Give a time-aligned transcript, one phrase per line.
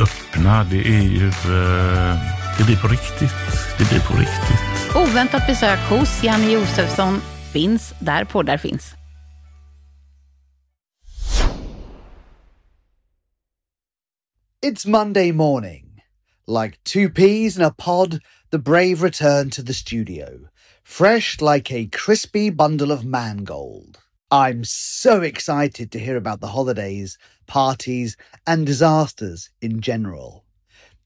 [0.00, 0.64] öppna.
[0.64, 1.28] Det är ju...
[1.28, 2.16] Eh,
[2.58, 3.34] det blir på riktigt.
[3.78, 4.96] Det blir på riktigt.
[4.96, 7.20] Oväntat besök hos Janne Josefsson
[7.52, 8.94] finns där poddar finns.
[14.66, 15.84] It's Monday morning.
[16.46, 20.48] Like two peas in a pod, the brave return to the studio,
[20.84, 23.98] fresh like a crispy bundle of mangold.
[24.30, 28.16] I'm so excited to hear about the holidays, parties,
[28.46, 30.44] and disasters in general.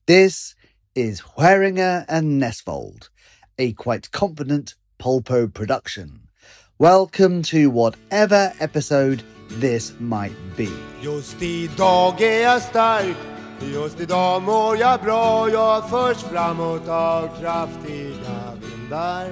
[0.05, 0.55] This
[0.95, 3.09] is Hueringer and Nesvold,
[3.57, 6.27] a quite competent Polpo production.
[6.77, 10.69] Welcome to whatever episode this might be.
[11.01, 13.15] Just idag är jag stark
[13.61, 19.27] Just idag mår jag bra Jag förs framåt av kraftiga vindar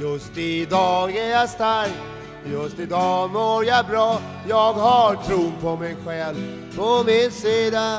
[0.00, 2.15] Just idag är jag stark
[2.50, 6.36] Just idag mår jag bra Jag har tron på mig själv
[6.76, 7.98] på min sida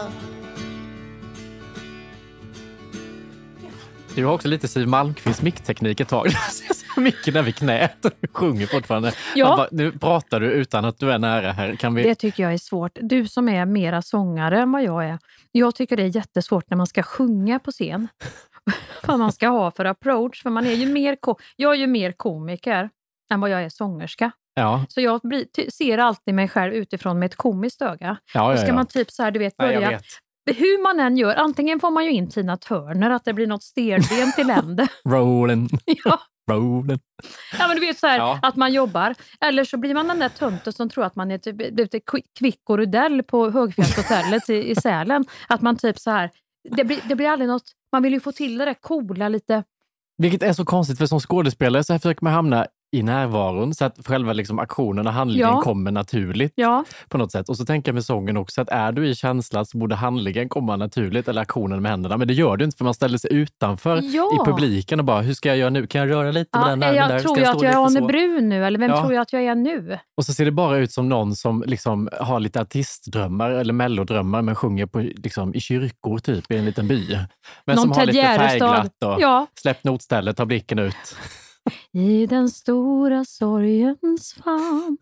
[4.16, 6.28] Du har också lite Siw Malmkvist mickteknik ett tag.
[6.98, 9.14] Micken är vid knät och sjunger fortfarande.
[9.36, 9.56] Ja.
[9.58, 11.76] Bara, nu pratar du utan att du är nära här.
[11.76, 12.04] Kan vi...
[12.04, 12.92] Det tycker jag är svårt.
[13.02, 15.20] Du som är mera sångare än vad jag är.
[15.52, 18.08] Jag tycker det är jättesvårt när man ska sjunga på scen.
[19.08, 20.44] vad man ska ha för approach.
[20.44, 22.90] För man är ju mer ko- jag är ju mer komiker
[23.32, 24.32] än vad jag är sångerska.
[24.60, 25.22] Ja, Så jag
[25.74, 28.18] ser alltid mig själv utifrån med ett komiskt öga.
[28.34, 28.58] ja, ja.
[28.58, 29.90] ska man typ så här, du vet, börja...
[29.90, 30.04] vet.
[30.46, 33.64] Hur man än gör, antingen får man ju in Tina Turner, att det blir något
[33.64, 34.88] stelbent i länder.
[35.10, 35.70] Rolling.
[35.86, 36.20] ja.
[36.52, 37.00] rolling.
[37.60, 39.16] Ja, men du vet så här, att man jobbar.
[39.42, 42.00] Eller så blir man den där tönten som tror att man är typ, lite
[42.40, 45.26] Kvick och Rudell på Högfjällshotellet i, i Sälen.
[45.48, 46.32] Att man typ så här,
[46.70, 49.64] det blir, det blir aldrig något, man vill ju få till det där coola lite.
[50.18, 53.86] Vilket är så konstigt, för som skådespelare så här försöker man hamna i närvaron så
[53.86, 55.62] att själva liksom aktionen och handlingen Ja.
[55.62, 57.50] kommer naturligt Ja, på något sätt.
[57.50, 60.50] Och så tänker jag med sången också att är du i känslan så borde handlingen
[60.50, 62.18] komma naturligt eller aktionen med händerna.
[62.18, 64.30] Men det gör du inte för man ställer sig utanför Ja.
[64.42, 65.88] i publiken och bara, hur ska jag göra nu?
[65.88, 67.20] Kan jag röra lite med ja den är armen jag, där?
[67.20, 68.02] tror jag stå att jag är Arne?
[68.08, 68.66] Brun nu?
[68.66, 69.98] Eller vem tror jag att jag är nu?
[70.18, 74.42] Och så ser det bara ut som någon som liksom har lite artistdrömmar eller mellodrömmar
[74.42, 77.18] men sjunger på, liksom, i kyrkor typ i en liten by.
[77.66, 79.48] Men Någon som har lite färgglatt och Ja.
[79.62, 81.16] släppt notstället, tar blicken ut.
[81.94, 84.98] I den stora sorgens famn.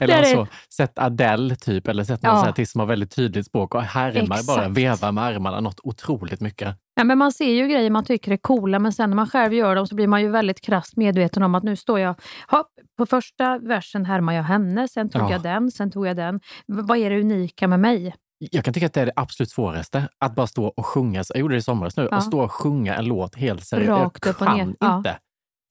[0.00, 2.48] Eller är- så, sett Adele typ, eller sett någon Ja.
[2.48, 6.76] artist som har väldigt tydligt språk och härmar bara, vevar med armarna något otroligt mycket.
[6.94, 9.52] Ja, men man ser ju grejer man tycker är coola, men sen när man själv
[9.54, 12.14] gör dem så blir man ju väldigt krasst medveten om att nu står jag...
[12.48, 12.66] Hopp,
[12.98, 15.30] på första versen härmar jag henne, sen tog Ja.
[15.30, 16.40] jag den, sen tog jag den.
[16.66, 18.14] Vad är det unika med mig?
[18.50, 21.24] Jag kan tycka att det är det absolut svåraste, att bara stå och sjunga.
[21.28, 22.16] Jag gjorde det i somras nu, Ja.
[22.16, 23.90] att stå och sjunga en låt helt seriöst.
[23.90, 24.74] Rakt jag upp och ner.
[24.80, 25.02] Ja.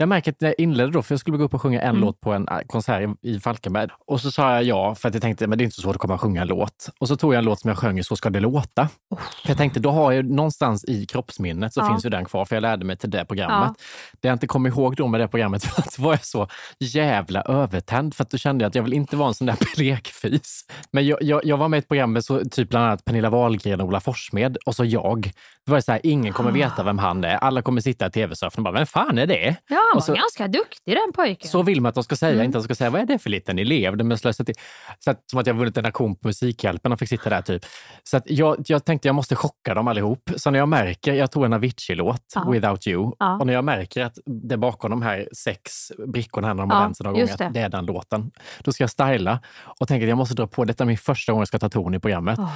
[0.01, 1.89] Jag märker att när jag inledde då, för jag skulle gå upp och sjunga en
[1.89, 2.01] Mm.
[2.01, 3.87] låt på en äh, konsert i, Falkenberg.
[4.07, 5.95] Och så sa jag ja, för att jag tänkte men det är inte så svårt
[5.95, 6.89] att komma och sjunga en låt.
[6.99, 8.89] Och så tog jag en låt som jag sjöng i Så ska det låta.
[9.41, 11.87] För jag tänkte, då har jag någonstans i kroppsminnet så Ja.
[11.87, 13.71] finns ju den kvar, för jag lärde mig till det programmet.
[14.21, 16.47] Det jag inte kom ihåg då med det programmet var att var jag så
[16.79, 19.57] jävla övertänd, för att då kände jag att jag vill inte vara en sån där
[19.75, 20.65] blekfis.
[20.91, 23.29] Men jag, jag, jag var med i ett program med så, typ bland annat Pernilla
[23.29, 25.31] Wahlgren och Ola Forssmed och så jag.
[25.65, 27.35] Det var så här, ingen kommer veta vem han är.
[27.35, 29.55] Alla kommer sitta i tv-surfen och bara, vem fan är det?
[29.67, 31.49] Ja, han var så- ganska duktig den pojken.
[31.49, 32.45] Så vill man att de ska säga, Mm.
[32.45, 33.97] inte att de ska säga vad är det för liten elev?
[33.97, 34.55] De slösat till.
[34.99, 37.65] Så att, som att jag vunnit en aktion på Musikhjälpen och fick sitta där typ.
[38.03, 40.29] Så att jag, jag tänkte jag måste chocka dem allihop.
[40.35, 42.49] Så när jag märker, jag tog en Avicii-låt, Ja.
[42.51, 43.37] Without You, Ja.
[43.39, 45.71] och när jag märker att det väl de här sex
[46.07, 47.49] brickorna här när de Ja, har vänt sig några gånger, det.
[47.53, 48.31] det är den låten.
[48.63, 49.39] Då ska jag styla
[49.79, 51.69] och tänker att jag måste dra på, detta är min första gång jag ska ta
[51.69, 52.39] ton i programmet.
[52.39, 52.51] Åh.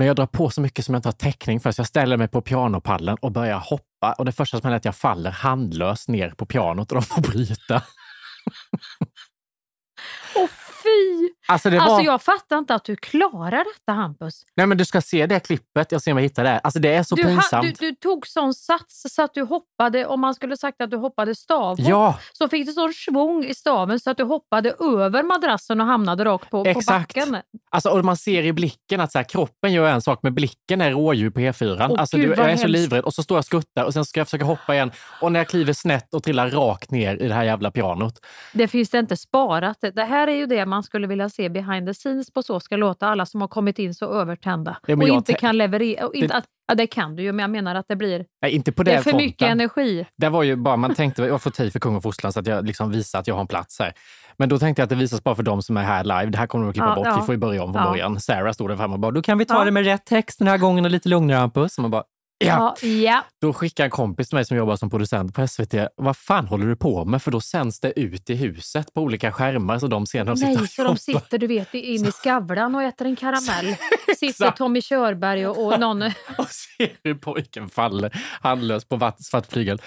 [0.00, 2.16] Men jag drar på så mycket som jag inte har täckning för, så jag ställer
[2.16, 4.12] mig på pianopallen och börjar hoppa.
[4.18, 7.02] Och det första som händer är att jag faller handlöst ner på pianot och de
[7.02, 7.82] får bryta.
[10.34, 10.48] Åh
[10.82, 11.28] fy!
[11.50, 11.84] Alltså, det var...
[11.84, 14.42] Alltså jag fattar inte att du klarar detta Hampus.
[14.56, 16.58] Nej men du ska se det klippet, jag ser om jag hittar det.
[16.58, 17.78] Alltså det är så Du, ha, pinsamt.
[17.78, 20.96] du, du tog sån sats så att du hoppade, om man skulle sagt att du
[20.96, 25.22] hoppade stavhopp, Ja, så fick du sån svung i staven så att du hoppade över
[25.22, 27.14] madrassen och hamnade rakt på, på Exakt.
[27.14, 27.36] backen.
[27.70, 30.80] alltså, och man ser i blicken att så här, kroppen gör en sak, men blicken
[30.80, 31.86] är rådjur på E4.
[31.90, 32.64] Åh, alltså, gud, du, jag är så hemskt.
[32.68, 34.90] livrädd och så står jag och skuttar och sen ska jag försöka hoppa igen.
[35.20, 38.14] Och när jag kliver snett och trillar rakt ner i det här jävla pianot.
[38.52, 39.76] Det finns det inte sparat.
[39.94, 42.76] Det här är ju det man skulle vilja se behind the scenes på Så ska
[42.76, 46.06] låta alla som har kommit in så övertända Ja, och inte kan leverera.
[46.06, 48.24] Och inte Det- att, ja, det kan du ju, men jag menar att det blir
[48.42, 49.26] Nej, inte på det det är för fronten.
[49.26, 50.06] mycket energi.
[50.16, 52.46] Det var ju bara, man tänkte, jag får tid för kung och fosterland så att
[52.46, 53.92] jag liksom visar att jag har en plats här.
[54.36, 56.26] Men då tänkte jag att det visas bara för de som är här live.
[56.26, 57.06] Det här kommer de att klippa Ja, bort.
[57.06, 57.16] ja.
[57.20, 57.90] Vi får ju börja om från Ja.
[57.90, 58.20] början.
[58.20, 60.48] Sarah stod där framme och bara, då kan vi ta det med rätt text den
[60.48, 61.78] här gången och lite lugnare Hampus.
[61.78, 62.04] Och man bara,
[62.46, 62.76] ja.
[62.82, 63.24] Ja, ja.
[63.40, 65.74] Då skickar en kompis till mig som jobbar som producent på SVT.
[65.96, 67.22] Vad fan håller du på med?
[67.22, 70.36] För då sänds det ut i huset på olika skärmar så de ser när de
[70.36, 73.76] sitter Nej, och så de sitter du vet in i Skavlan och äter en karamell.
[74.16, 74.50] Sitter.
[74.50, 76.02] Tommy Körberg och, och någon...
[76.38, 79.80] och ser hur pojken faller handlös på svart flygel.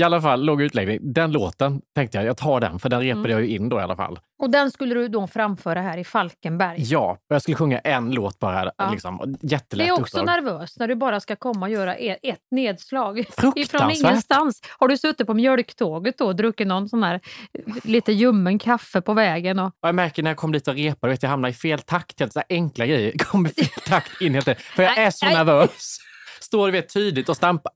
[0.00, 0.98] I alla fall, låg utläggning.
[1.12, 3.30] Den låten tänkte jag, jag tar den, för den repade Mm.
[3.30, 4.18] jag ju in då i alla fall.
[4.42, 6.76] Och den skulle du då framföra här i Falkenberg.
[6.78, 8.72] Ja, jag skulle sjunga en låt bara.
[8.78, 8.90] Ja.
[8.90, 9.20] Liksom.
[9.20, 10.26] och Det Jättelätt är också uppdrag.
[10.44, 13.18] nervöst när du bara ska komma och göra ett, ett nedslag.
[13.18, 13.96] Ifrån Fruktansvärt.
[13.98, 14.60] ingenstans.
[14.78, 17.14] Har du suttit på mjölktåget då och druckit någon sån här
[17.58, 19.58] eh, lite ljummen kaffe på vägen?
[19.58, 22.20] Och, jag märker när jag kom dit och repade, vet, jag hamnar i fel takt.
[22.20, 23.12] Helt så enkla grejer.
[23.14, 25.98] Jag kom i fel takt in helt För jag är så nervös.
[26.40, 27.72] Står vet, tydligt och stampar.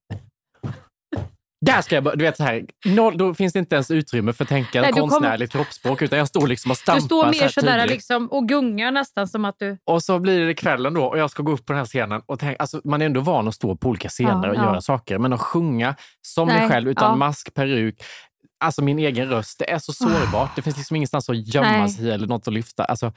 [1.66, 2.16] Där ska jag börja.
[2.16, 4.92] Du vet så här, noll, då finns det inte ens utrymme för att tänka Nej,
[4.92, 7.00] konstnärligt kroppsspråk, utan jag står liksom och stampar.
[7.00, 9.78] du står så mer här sådär liksom och gungar nästan som att du...
[9.84, 12.22] Och så blir det kvällen då och jag ska gå upp på den här scenen.
[12.26, 14.64] Och tänk, alltså, man är ändå van att stå på olika scener Ja, och ja.
[14.64, 17.16] göra saker, men att sjunga som Nej, mig själv utan ja.
[17.16, 18.02] mask, peruk,
[18.60, 20.56] alltså min egen röst, det är så sårbart.
[20.56, 21.88] Det finns liksom ingenstans att gömma Nej.
[21.88, 22.84] sig eller något att lyfta.
[22.84, 23.12] Alltså,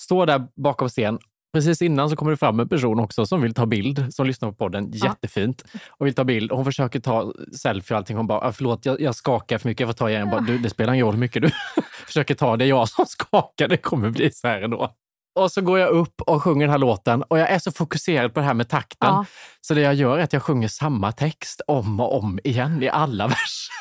[0.00, 1.18] stå där bakom scen.
[1.52, 4.48] Precis innan så kommer det fram en person också som vill ta bild, som lyssnar
[4.50, 6.50] på podden jättefint och vill ta bild.
[6.50, 8.16] Och hon försöker ta selfie och allting.
[8.16, 10.20] Hon bara, "Ah, förlåt jag, jag skakar för mycket, jag får ta igen.
[10.20, 11.50] Jag Bara, du, det spelar ingen roll hur mycket du
[12.06, 14.94] försöker ta, det är jag som skakar, det kommer bli så här ändå.
[15.38, 18.34] Och så går jag upp och sjunger den här låten och jag är så fokuserad
[18.34, 19.08] på det här med takten.
[19.08, 19.24] Ja.
[19.60, 22.88] Så det jag gör är att jag sjunger samma text om och om igen i
[22.88, 23.74] alla verser.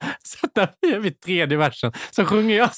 [0.22, 2.70] Så vi är vid tredje versen så sjunger jag.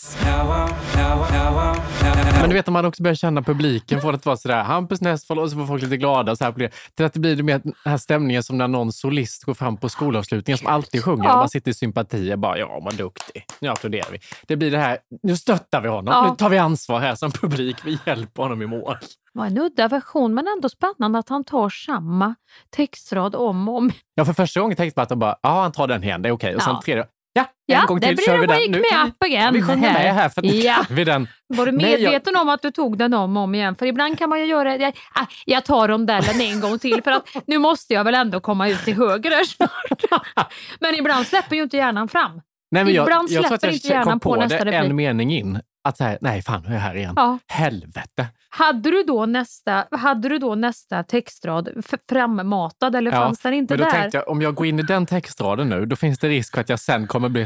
[2.41, 5.41] Men du vet när man också börjar känna publiken det att vara sådär Hampus Nessvold
[5.41, 6.37] och så får folk lite glada.
[6.37, 6.73] Så här på det.
[6.97, 9.89] Till att det blir mer den här stämningen som när någon solist går fram på
[9.89, 11.37] skolavslutningen som alltid sjunger Ja.
[11.37, 13.45] man sitter i sympati och bara ja, vad duktig.
[13.61, 14.19] Nu applåderar vi.
[14.47, 16.15] Det blir det här, nu stöttar vi honom.
[16.15, 16.31] Ja.
[16.31, 17.77] Nu tar vi ansvar här som publik.
[17.85, 18.97] Vi hjälper honom i mål.
[19.35, 22.35] Var en udda version men ändå spännande att han tar samma
[22.71, 23.93] textrad om och om.
[24.15, 26.33] Ja, för första gången tänkte jag att bara, ja, han tar den igen, det är
[26.33, 26.57] okej.
[26.57, 26.83] Och sen Ja.
[26.85, 28.59] tredje, ja, en Ja, gång det till blir kör vi den.
[28.71, 30.77] Nu me kan up again vi sjunger med här för nu Ja.
[30.91, 31.29] vi den.
[31.47, 33.75] Var du Nej, jag- medveten om att du tog den om och om igen?
[33.77, 37.11] För ibland kan man ju göra jag, ah, jag tar rondellen en gång till för
[37.11, 40.23] att nu måste jag väl ändå komma ut till höger snart.
[40.81, 42.41] Men ibland släpper ju inte hjärnan fram.
[42.71, 44.91] Nej, men jag, Ibland släpper jag inte hjärnan på på nästa det replik.
[44.91, 45.61] en mening in.
[45.85, 47.13] Att så här, nej fan, nu är jag här igen.
[47.17, 47.39] Ja.
[47.47, 48.29] Helvete.
[48.49, 51.69] Hade du då nästa, hade du då nästa textrad
[52.09, 54.01] frammatad eller fanns den inte men då där?
[54.01, 56.61] tänkte jag, om jag går in i den textraden nu, då finns det risk för
[56.61, 57.45] att jag sen kommer bli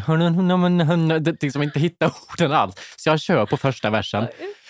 [1.42, 2.74] liksom inte hitta orden alls.
[2.96, 4.26] Så jag kör på första versen.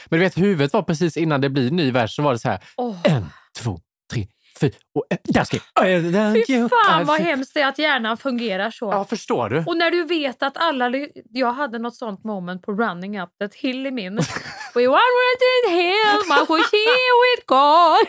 [0.09, 2.49] Men du vet, huvudet var precis innan det blir ny vers så var det så
[2.49, 2.97] här, Åh.
[3.05, 3.27] en,
[3.59, 3.81] två,
[4.13, 4.27] tre,
[4.61, 5.05] fyra och
[5.47, 6.47] ska jag.
[6.47, 8.85] Fy fan vad hemskt det är att hjärnan fungerar så.
[8.85, 9.65] Ja, förstår du?
[9.67, 10.91] Och när du vet att alla...
[11.33, 14.17] Jag hade något sånt moment på Running Up That Hill i min.
[14.75, 18.07] We in hill, my with God.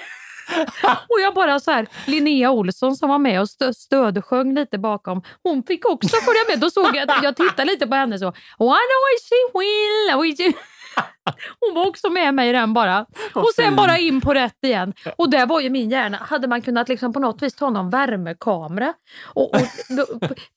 [1.09, 5.21] Och jag bara så här, Linnea Olsson som var med och stö stödsjöng lite bakom,
[5.43, 6.59] hon fick också följa med.
[6.59, 8.27] Då såg jag, jag tittade lite på henne så.
[8.57, 10.53] One way she will.
[11.27, 13.05] We do-" Hon var också med mig i den bara.
[13.33, 14.93] Och sen bara in på rätt igen.
[15.17, 17.89] Och där var ju min hjärna, hade man kunnat liksom på något vis ta någon
[17.89, 18.93] värmekamera
[19.23, 19.61] och, och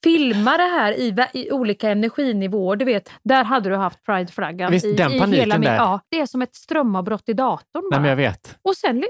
[0.04, 4.72] filma det här i, i olika energinivåer, du vet, där hade du haft prideflaggan.
[4.72, 5.76] Visst, i, den i paniken hela min, där.
[5.76, 8.00] Ja, det är som ett strömavbrott i datorn Nej, bara.
[8.00, 8.58] men jag vet.
[8.62, 9.04] Och sen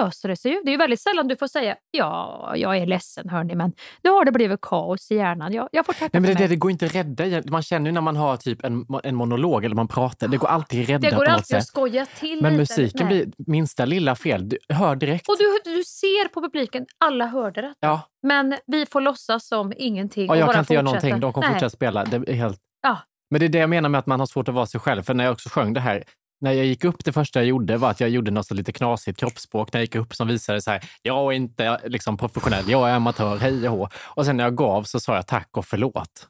[0.00, 0.60] löser det sig ju.
[0.64, 4.10] Det är ju väldigt sällan du får säga ja, jag är ledsen hörni, men nu
[4.10, 5.52] har det blivit kaos i hjärnan.
[5.52, 7.42] Jag, jag får tacka Nej, men det, det, det går inte att rädda.
[7.50, 10.48] Man känner ju när man har typ en, en monolog eller man pratar, det går
[10.48, 11.66] alltid att rädda Det går alltid att sätt.
[11.68, 12.60] skoja till Men lite.
[12.60, 13.24] musiken Nej.
[13.24, 14.48] blir minsta lilla fel.
[14.48, 15.28] Du hör direkt.
[15.28, 17.74] Och du, du ser på publiken, alla hörde det.
[17.80, 20.28] Ja, Men vi får låtsas som ingenting.
[20.30, 21.06] och och jag bara kan inte göra fortsätta.
[21.06, 21.20] någonting.
[21.20, 21.54] De kommer Nej.
[21.54, 22.04] fortsätta spela.
[22.04, 22.58] Det är helt...
[22.82, 22.98] Ja.
[23.30, 25.02] Men det är det jag menar med att man har svårt att vara sig själv.
[25.02, 26.04] För när jag också sjöng det här,
[26.40, 28.72] när jag gick upp, det första jag gjorde var att jag gjorde något så lite
[28.72, 32.64] knasigt kroppsspråk när jag gick upp som visade så här, jag är inte liksom professionell,
[32.70, 33.88] jag är amatör, hej och hå.
[34.04, 36.26] Och sen när jag gav så sa jag tack och förlåt.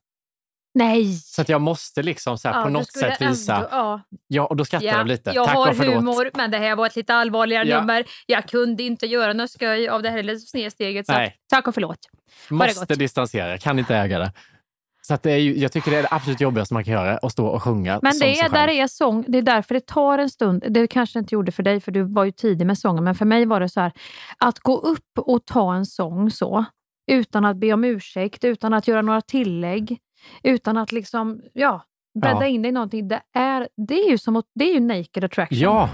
[0.76, 1.12] Nej!
[1.14, 4.00] Så att jag måste liksom så här, Ja, på något sätt visa, Ändå, ja.
[4.26, 5.30] ja, och då skrattar Ja, de lite.
[5.34, 5.94] jag tack har och förlåt.
[5.94, 7.80] humor, men det här var ett lite allvarligare Ja.
[7.80, 8.04] nummer.
[8.26, 11.06] Jag kunde inte göra något skoj av det här lilla snedsteget.
[11.06, 11.34] Så att, Nej.
[11.50, 11.98] tack och förlåt.
[12.50, 14.32] Var Måste distansera, kan inte äga det.
[15.02, 17.18] Så att det är ju, jag tycker det är det absolut jobbigaste man kan göra,
[17.18, 20.18] att stå och sjunga Men det är, där är sång, det är därför det tar
[20.18, 20.64] en stund.
[20.68, 23.24] Det kanske inte gjorde för dig, för du var ju tidig med sången, men för
[23.24, 23.92] mig var det så här,
[24.38, 26.64] att gå upp och ta en sång så,
[27.10, 29.98] utan att be om ursäkt, utan att göra några tillägg,
[30.42, 32.46] utan att liksom, ja, bädda Ja.
[32.46, 33.08] in dig i någonting.
[33.08, 35.58] Det är, det är ju som att, det är ju naked attraction.
[35.58, 35.88] Ja,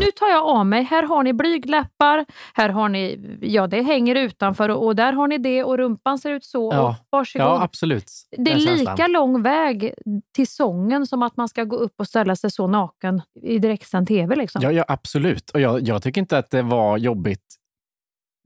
[0.00, 0.82] Nu tar jag av mig.
[0.82, 5.28] Här har ni blygläppar, här har ni, ja det hänger utanför och, och där har
[5.28, 6.70] ni det och rumpan ser ut så.
[6.72, 6.88] Ja.
[6.88, 7.46] Och varsågod.
[7.46, 8.12] ja absolut.
[8.30, 9.12] Det är Den lika känslan.
[9.12, 9.94] lång väg
[10.34, 14.08] till sången som att man ska gå upp och ställa sig så naken i direktsänd
[14.08, 14.36] tv.
[14.36, 14.62] Liksom.
[14.62, 15.50] Ja, ja, absolut.
[15.50, 17.44] Och jag, jag tycker inte att det var jobbigt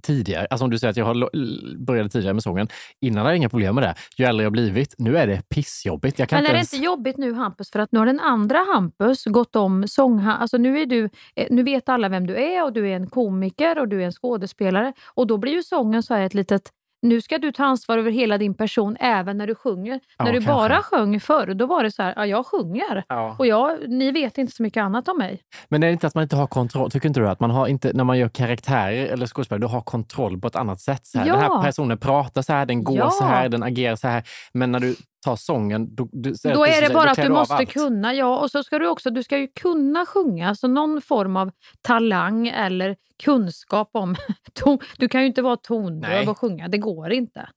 [0.04, 0.46] tidigare.
[0.50, 2.68] Alltså om du säger att jag har började tidigare med sången.
[3.00, 3.94] Innan hade jag inga problem med det.
[4.16, 6.18] Ju äldre jag blivit, nu är det pissjobbigt.
[6.18, 6.74] Jag kan Men är inte det ens...
[6.74, 10.20] inte jobbigt nu Hampus, för att nu har den andra Hampus gått om sång...
[10.20, 11.04] Alltså nu, är du,
[11.36, 14.06] eh, nu vet alla vem du är och du är en komiker och du är
[14.06, 14.92] en skådespelare.
[15.14, 16.70] Och då blir ju sången så här ett litet...
[17.04, 20.00] Nu ska du ta ansvar över hela din person även när du sjunger.
[20.18, 20.52] Ja, när du kanske.
[20.52, 23.04] bara sjöng förr, då var det så här, ja jag sjunger.
[23.08, 23.36] Ja.
[23.38, 25.40] Och jag, ni vet inte så mycket annat om mig.
[25.68, 26.90] Men är det inte att man inte har kontroll?
[26.90, 29.80] Tycker inte du att man har inte, när man gör karaktärer eller skådespelare, du har
[29.80, 31.06] kontroll på ett annat sätt?
[31.06, 31.26] Så här.
[31.26, 34.22] Den här personen pratar så här, den går så här, den agerar så här.
[34.52, 37.54] Men när du tar sången, då, du, så Då är det bara att du måste
[37.54, 37.72] allt.
[37.72, 41.36] kunna, ja, och så ska du också, du ska ju kunna sjunga, alltså någon form
[41.36, 41.50] av
[41.82, 44.16] talang eller kunskap om,
[44.52, 47.48] ton, du kan ju inte vara tondöv och sjunga, det går inte.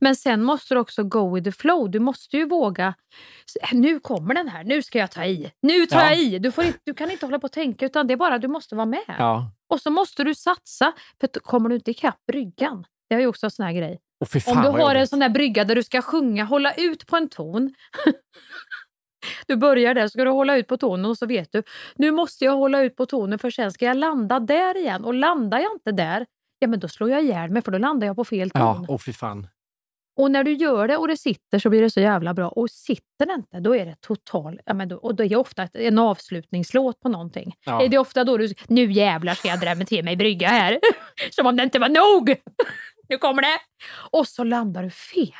[0.00, 2.94] Men sen måste du också go with the flow, du måste ju våga,
[3.72, 6.10] nu kommer den här, nu ska jag ta i, nu tar Ja.
[6.10, 8.16] jag i, du, får inte, du kan inte hålla på och tänka utan det är
[8.16, 9.14] bara, du måste vara med.
[9.18, 9.50] Ja.
[9.68, 13.46] Och så måste du satsa, för kommer du inte ikapp bryggan, det är ju också
[13.46, 14.00] en sån här grej.
[14.32, 17.06] Fy fan Om du har en sån där brygga där du ska sjunga, hålla ut
[17.06, 17.74] på en ton.
[19.46, 21.62] du börjar där, så ska du hålla ut på tonen och så vet du,
[21.96, 25.04] nu måste jag hålla ut på tonen för sen ska jag landa där igen.
[25.04, 26.26] Och landar jag inte där,
[26.58, 28.62] ja men då slår jag ihjäl mig för då landar jag på fel ton.
[28.62, 29.46] Ja, och fy fan.
[30.18, 32.48] Och när du gör det och det sitter så blir det så jävla bra.
[32.48, 34.60] Och sitter det inte, då är det total...
[34.66, 37.54] Ja, men då, och då är det ofta en avslutningslåt på någonting.
[37.64, 37.82] Ja.
[37.82, 38.54] Är det ofta då du...
[38.66, 40.80] Nu jävlar ska jag drämma till mig brygga här.
[41.30, 42.36] Som om det inte var nog!
[43.08, 43.58] Nu kommer det!
[44.10, 45.32] Och så landar du fel.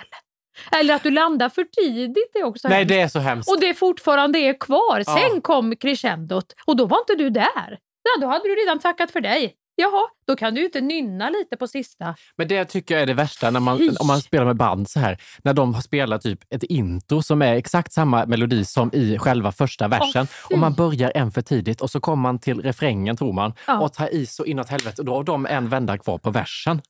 [0.80, 2.88] Eller att du landar för tidigt är också Nej, hemskt.
[2.88, 3.50] det är så hemskt.
[3.50, 5.02] Och det fortfarande är kvar.
[5.06, 5.18] Ja.
[5.18, 7.78] Sen kom crescendot och då var inte du där.
[8.02, 9.54] Ja, då hade du redan tackat för dig.
[9.78, 12.14] Jaha, då kan du inte nynna lite på sista.
[12.36, 15.00] Men det tycker jag är det värsta när man, om man spelar med band så
[15.00, 15.18] här.
[15.44, 19.52] När de har spelat typ ett intro som är exakt samma melodi som i själva
[19.52, 20.26] första versen.
[20.26, 20.54] fy.
[20.54, 23.80] och man börjar en för tidigt och så kommer man till refrängen tror man Ja.
[23.80, 25.02] och tar i så inåt helvete.
[25.02, 26.80] Och då har de en vända kvar på versen.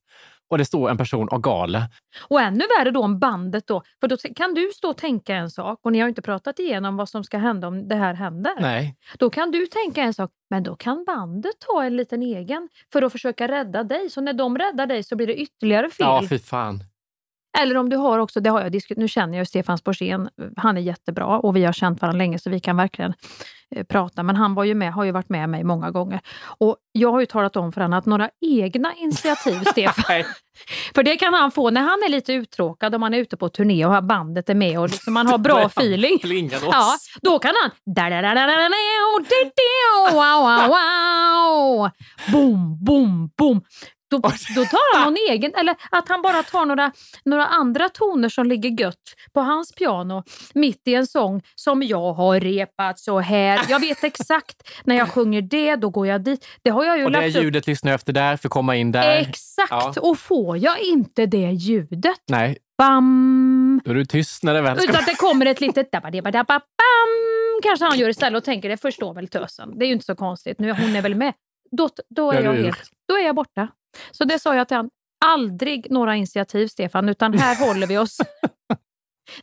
[0.50, 1.83] Och det står en person och gale.
[2.29, 3.83] Och ännu värre då om bandet då.
[4.00, 6.97] För då kan du stå och tänka en sak och ni har inte pratat igenom
[6.97, 8.53] vad som ska hända om det här händer.
[8.61, 8.97] Nej.
[9.19, 13.03] Då kan du tänka en sak, men då kan bandet ta en liten egen för
[13.03, 14.11] att försöka rädda dig.
[14.11, 16.07] Så när de räddar dig så blir det ytterligare fel.
[16.07, 16.85] Ja, fy fan.
[17.63, 20.29] Eller om du har också, det har jag diskuterat, nu känner jag ju Stefan Sporsén,
[20.57, 23.15] han är jättebra och vi har känt varandra länge så vi kan verkligen
[23.77, 24.23] eh, prata.
[24.23, 26.21] Men han var ju med, har ju varit med mig många gånger.
[26.59, 30.05] Och jag har ju talat om för honom att några egna initiativ, Stefan,
[30.95, 33.49] för det kan han få när han är lite uttråkad, om han är ute på
[33.49, 36.19] turné och bandet är med och liksom man har bra feeling.
[36.73, 37.71] Ja, då kan han...
[40.13, 41.91] Wow, wow, wow.
[42.33, 43.61] Boom, boom, boom.
[44.11, 44.17] Då,
[44.55, 46.93] då tar han någon egen, eller att han bara tar några,
[47.25, 50.23] några andra toner som ligger gött på hans piano
[50.55, 53.61] mitt i en sång som jag har repat så här.
[53.69, 56.47] Jag vet exakt när jag sjunger det, då går jag dit.
[56.63, 57.43] Det har jag ju Och det lagt upp.
[57.43, 59.17] ljudet lyssnar jag efter där för att komma in där.
[59.17, 59.71] Exakt!
[59.71, 59.95] Ja.
[60.01, 64.77] Och får jag inte det ljudet, Nej, bam, då är du tyst när det väl
[64.77, 64.85] ska...
[64.85, 69.15] utan att det kommer ett litet dabba-dabba-dabba-bam kanske han gör istället och tänker det förstår
[69.15, 69.79] väl tösen.
[69.79, 70.59] Det är ju inte så konstigt.
[70.59, 71.33] Nu, hon är väl med.
[71.71, 73.69] Då, då, är Ja, jag helt, då är jag borta.
[74.11, 74.91] Så det sa jag till honom.
[75.25, 78.19] Aldrig några initiativ Stefan, utan här håller vi oss.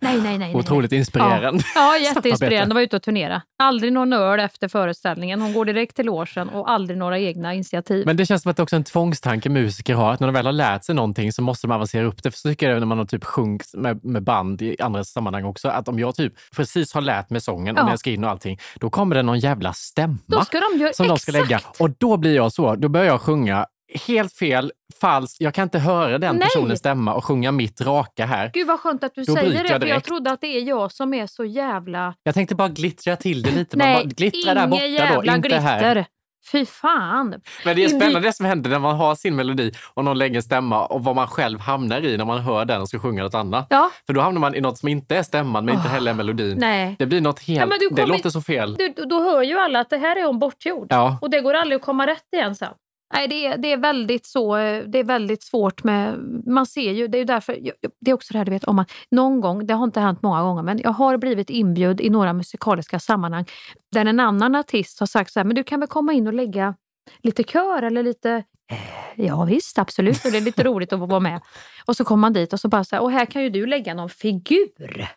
[0.02, 0.56] Nej, nej, nej.
[0.56, 0.98] Otroligt nej.
[1.00, 1.64] inspirerande.
[1.76, 2.76] Ja, ja jätteinspirerande.
[2.76, 3.42] Var ute och turnera.
[3.64, 5.42] Aldrig någon öl efter föreställningen.
[5.42, 8.06] Hon går direkt till logen och aldrig några egna initiativ.
[8.06, 10.34] Men det känns som att det också är en tvångstanke musiker har, att när de
[10.34, 12.32] väl har lärt sig någonting så måste de avancera upp det.
[12.32, 15.44] För så tycker jag när man har typ sjungit med, med band i andra sammanhang
[15.46, 17.84] också, att om jag typ precis har lärt mig sången, Ja.
[17.84, 20.80] om jag ska in och allting, då kommer det någon jävla stämma Då ska de
[20.80, 21.50] göra som de ska exakt.
[21.50, 21.62] lägga.
[21.80, 23.66] Och då blir jag så, då börjar jag sjunga
[24.08, 24.72] helt fel,
[25.02, 25.42] falskt.
[25.42, 26.48] Jag kan inte höra den Nej.
[26.48, 28.52] personens stämma och sjunga mitt raka här.
[28.54, 30.62] Gud vad skönt att du Då säger det, jag för jag trodde att det är
[30.62, 32.14] jag som är så jävla...
[32.24, 33.78] Jag tänkte bara glittra till det lite.
[33.78, 35.62] Man Nej, bara glittra där borta ingen då, jävla inte glitter.
[35.64, 36.06] här.
[36.52, 37.36] Fy fan.
[37.66, 40.36] Men det är spännande det som händer när man har sin melodi och någon lägger
[40.36, 43.24] en stämma och vad man själv hamnar i när man hör den och ska sjunga
[43.24, 43.68] något annat.
[43.70, 46.16] Ja, För då hamnar man i något som inte är stämman men inte heller är
[46.16, 46.58] melodin.
[46.58, 46.96] nej.
[47.00, 47.74] Det blir något helt...
[47.82, 48.76] Ja, det låter så fel.
[48.76, 50.88] Du, då hör ju alla att det här är hon bortgjord.
[50.90, 51.18] Ja.
[51.22, 52.74] Och det går aldrig att komma rätt igen sen.
[53.14, 56.92] Nej, det är, det är väldigt så, eh, det är väldigt svårt med, man ser
[56.92, 57.60] ju, det är därför,
[58.02, 60.22] det är också det här du vet om att någon gång, det har inte hänt
[60.22, 63.46] många gånger, men jag har blivit inbjud i några musikaliska sammanhang
[63.92, 66.34] där en annan artist har sagt så här, men du kan väl komma in och
[66.34, 66.76] lägga
[67.24, 71.06] lite kör eller lite, eh, ja visst absolut, och det är lite roligt att få
[71.06, 71.42] vara med.
[71.86, 73.66] Och så kommer man dit och så bara så här, och här kan ju du
[73.66, 75.08] lägga någon figur.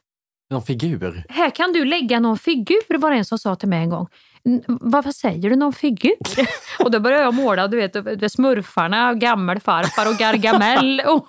[0.50, 1.22] Någon figur.
[1.28, 4.06] Här kan du lägga någon figur, var det en som sa till mig en gång.
[4.46, 6.14] "N- Vad, säger du, någon figur?
[6.85, 11.26] och då började jag måla, du vet, smurfarna, gammelfarfar och Gargamel och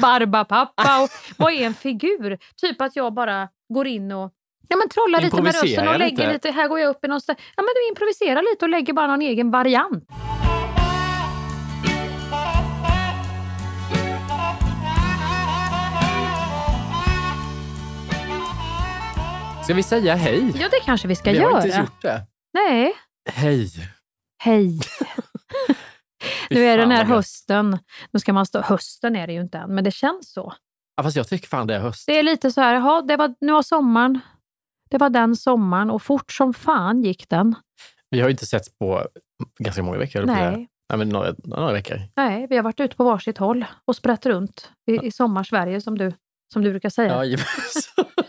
[0.00, 1.02] Barbapappa.
[1.02, 2.38] Och, vad är en figur?
[2.60, 4.32] Typ att jag bara går in och
[4.68, 6.32] Ja, men trollar lite med rösten och lägger lite.
[6.32, 6.50] lite.
[6.50, 9.06] Här går jag upp i någon stä- Ja, men du improviserar lite och lägger bara
[9.06, 10.04] någon egen variant.
[19.66, 20.52] Ska vi säga hej?
[20.60, 21.56] Ja, det kanske vi ska vi har göra.
[21.56, 22.26] inte ens gjort det.
[22.54, 22.92] Nej,
[23.30, 23.70] Hej.
[24.38, 24.80] hej.
[26.50, 27.78] Nu är den här hösten.
[28.10, 30.52] Nu ska man stå, hösten är det ju inte än, men det känns så.
[30.96, 32.06] Ja, fast jag tycker fan det är höst.
[32.06, 34.20] Det är lite så här, jaha, det var, nu var sommaren.
[34.90, 37.54] Det var den sommaren och fort som fan gick den.
[38.10, 39.06] Vi har ju inte setts på
[39.58, 40.22] ganska många veckor.
[40.24, 42.00] Nej, Nej, men några, några veckor.
[42.16, 45.98] nej, vi har varit ute på varsitt håll och sprätt runt i, i sommarsverige som
[45.98, 46.12] du,
[46.52, 47.24] som du brukar säga.
[47.24, 47.38] Ja.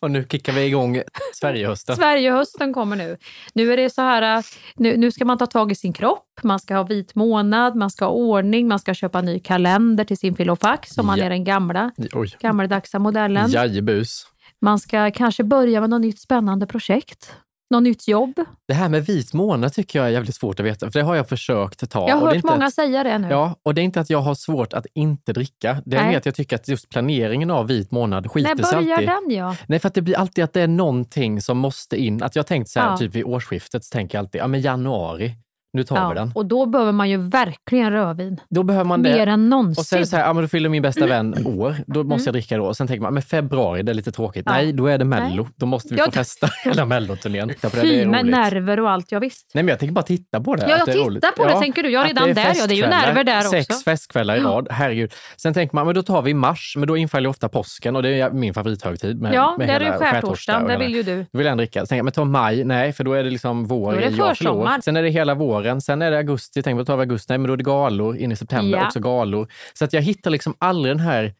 [0.00, 1.02] Och nu kickar vi igång
[1.34, 1.96] Sverigehösten.
[1.96, 3.16] Sverigehösten kommer nu.
[3.54, 4.42] Nu är det så här, äh,
[4.76, 7.90] nu, nu ska man ta tag i sin kropp, man ska ha vit månad, man
[7.90, 11.24] ska ha ordning, man ska köpa en ny kalender till sin filofax om man Ja.
[11.24, 12.36] är den gamla, Oj.
[12.40, 13.50] gammaldags modellen.
[13.50, 14.26] Jajebus.
[14.60, 17.34] Man ska kanske börja med något nytt spännande projekt,
[17.72, 18.34] något nytt jobb.
[18.68, 21.14] Det här med vit månad tycker jag är jävligt svårt att veta, för det har
[21.14, 22.08] jag försökt ta.
[22.08, 23.28] Jag har hört många att- säga det nu.
[23.30, 25.82] Ja, och det är inte att jag har svårt att inte dricka.
[25.84, 28.76] Det är mer att jag tycker att just planeringen av vit månad När skiter sig
[28.82, 29.08] börjar alltid.
[29.08, 29.56] den ja?
[29.66, 32.22] Nej, för att det blir alltid att det är någonting som måste in.
[32.22, 32.96] Att jag tänkt så här, Ja.
[32.96, 35.34] typ vid årsskiftet, så tänker jag alltid, ja men januari,
[35.72, 36.32] nu tar vi den.
[36.34, 38.40] Och då behöver man ju verkligen rödvin.
[38.50, 39.12] Då behöver man det.
[39.12, 39.80] Mer än någonsin.
[39.80, 42.04] Och sen är det så här, ja, men då fyller min bästa vän år, då
[42.04, 42.64] måste jag dricka då.
[42.66, 44.46] Och sen tänker man, men februari, det är lite tråkigt.
[44.46, 44.58] Mm.
[44.58, 44.64] Ja.
[44.64, 45.48] Nej, då är det mello.
[45.56, 47.48] Då måste vi Ja, få festa hela melloturnén.
[47.62, 49.50] Ja, det är Fy med nerver och allt, ja visst.
[49.54, 50.62] Nej, men jag tänker bara titta på det.
[50.62, 51.90] Ja, jag det är tittar på det, tänker du.
[51.90, 53.82] Ja, att redan där, ja, det är ju nerver där Sex också.
[53.84, 54.44] festkvällar i Ja.
[54.48, 55.12] rad, herregud.
[55.36, 58.20] Sen tänker man, men då tar vi mars, men då infaller ofta påsken och det
[58.20, 59.20] är min favorithögtid.
[59.20, 61.26] Med, Ja, med där är ju skärtorsdagen, hela- vill ju du.
[61.32, 61.80] Då vill jag dricka.
[61.80, 64.10] Så tänker jag, men ta maj, nej, för då är det liksom vår Då är
[64.10, 64.80] det jag försommar.
[64.80, 67.38] Sen är det hela våren, sen är det augusti, jag, då tar vi augusti, nej,
[67.38, 68.86] men då är det galor in i september, Ja.
[68.86, 69.48] också galor.
[69.74, 71.34] Så att jag hittar liksom aldrig den här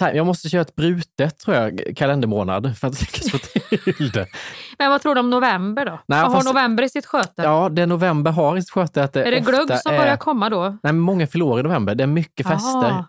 [0.00, 4.26] jag måste köra ett brutet, tror jag, kalendermånad för att lyckas få till det.
[4.78, 6.00] Men vad tror du om november då?
[6.06, 7.42] Nej, vad fast- har november i sitt sköte?
[7.42, 9.98] Ja, det november har i sitt sköte att det är det glögg som är...
[9.98, 10.60] börjar komma då?
[10.62, 11.94] Nej, men många förlorar i november.
[11.94, 12.90] Det är mycket fester.
[12.90, 13.04] Aha.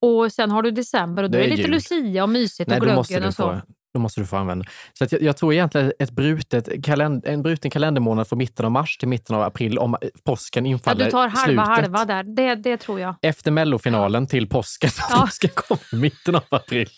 [0.00, 1.70] Och sen har du december och då Det är är det lite jul.
[1.70, 3.60] Lucia och mysigt Nej, och glöggen och så.
[3.94, 4.64] Då måste du få använda.
[4.98, 8.72] Så att jag, jag tror egentligen ett brutet kalend, en bruten kalendermånad från mitten av
[8.72, 11.82] mars till mitten av april, om påsken Ja, infaller du tar halva slutet.
[11.92, 12.22] halva där.
[12.22, 13.14] Det, det tror jag.
[13.22, 15.20] Efter mellofinalen till påsken, Ja.
[15.20, 16.88] påsken kommer i mitten av april.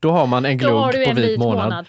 [0.00, 1.64] Då har man en glugg på en vit vit månad.
[1.64, 1.86] månad.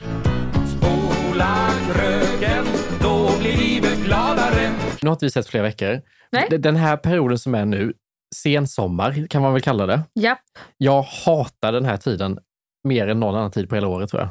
[0.67, 2.65] Spola kröken,
[3.01, 4.71] då blir livet gladare.
[5.01, 6.01] Nu har inte vi sett flera veckor.
[6.31, 6.47] Nej.
[6.59, 7.93] Den här perioden som är nu,
[8.35, 10.01] sensommar kan man väl kalla det.
[10.15, 10.39] Japp.
[10.77, 12.39] Jag hatar den här tiden
[12.87, 14.29] mer än någon annan tid på hela året tror jag.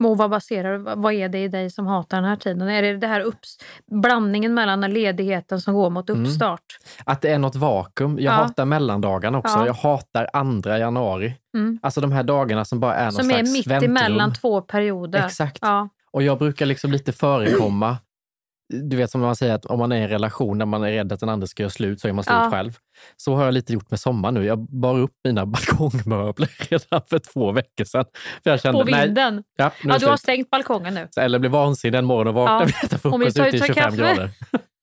[0.00, 0.94] Mo, vad baserar?
[0.96, 2.68] Vad är det i dig som hatar den här tiden?
[2.68, 3.56] Är det det här upps,
[4.02, 6.22] blandningen mellan ledigheten som går mot Mm.
[6.24, 6.64] uppstart?
[7.04, 8.16] Att det är något vakuum.
[8.20, 8.36] Jag Ja.
[8.36, 9.58] hatar mellandagarna också.
[9.58, 9.66] Ja.
[9.66, 11.34] Jag hatar andra januari.
[11.54, 11.78] Mm.
[11.82, 13.96] Alltså de här dagarna som bara är någon Som är slags mitt väntrum.
[13.96, 15.26] emellan två perioder.
[15.26, 15.58] Exakt.
[15.60, 15.88] Ja.
[16.10, 17.96] Och jag brukar liksom lite förekomma.
[18.82, 20.90] Du vet som man säger att om man är i en relation där man är
[20.92, 22.50] rädd att den andra ska göra slut så är man slut Ja.
[22.50, 22.76] själv.
[23.16, 24.44] Så har jag lite gjort med sommaren nu.
[24.44, 25.46] Jag bar upp mina
[25.86, 28.04] balkongmöbler redan för två veckor sedan.
[28.44, 29.34] För jag kände, På vinden?
[29.34, 31.08] Nej, ja, Ja, det du har stängt balkongen nu.
[31.20, 32.88] Eller blir vansinnig en morgon och vaknar Ja.
[32.92, 33.96] vi frukost ute i ut 25 kaffe.
[33.96, 34.30] grader.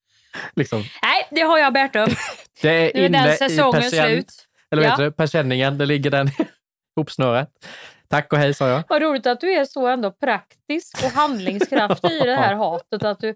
[0.55, 0.79] liksom.
[0.79, 2.09] Nej, det har jag bärt upp.
[2.61, 2.69] Det
[3.05, 4.33] är Nu är den säsongen slut.
[4.71, 5.05] Eller vet Ja.
[5.05, 6.27] du, persienningen, där ligger den
[6.97, 7.49] ihopsnörat.
[8.09, 8.83] Tack och hej sa jag.
[8.87, 13.03] Vad roligt att du är så ändå praktisk och handlingskraftig i det här hatet.
[13.03, 13.35] Att du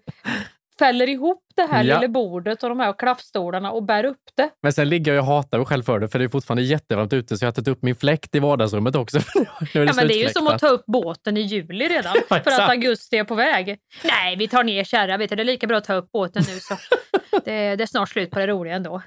[0.78, 1.94] fäller ihop det här Ja.
[2.00, 4.50] lilla bordet och de här klaffstolarna och bär upp det.
[4.62, 7.12] Men sen ligger jag och hatar mig själv för det, för det är fortfarande jättevarmt
[7.12, 9.18] ute, så jag har tagit upp min fläkt i vardagsrummet också.
[9.34, 11.88] nu är det, Ja, men det är ju som att ta upp båten i juli
[11.88, 13.78] redan Ja, för att augusti är på väg.
[14.04, 15.16] Nej, vi tar ner kärra.
[15.16, 16.60] Vet du, det är lika bra att ta upp båten nu.
[16.60, 16.74] Så
[17.44, 19.02] det, det är snart slut på det roliga ändå.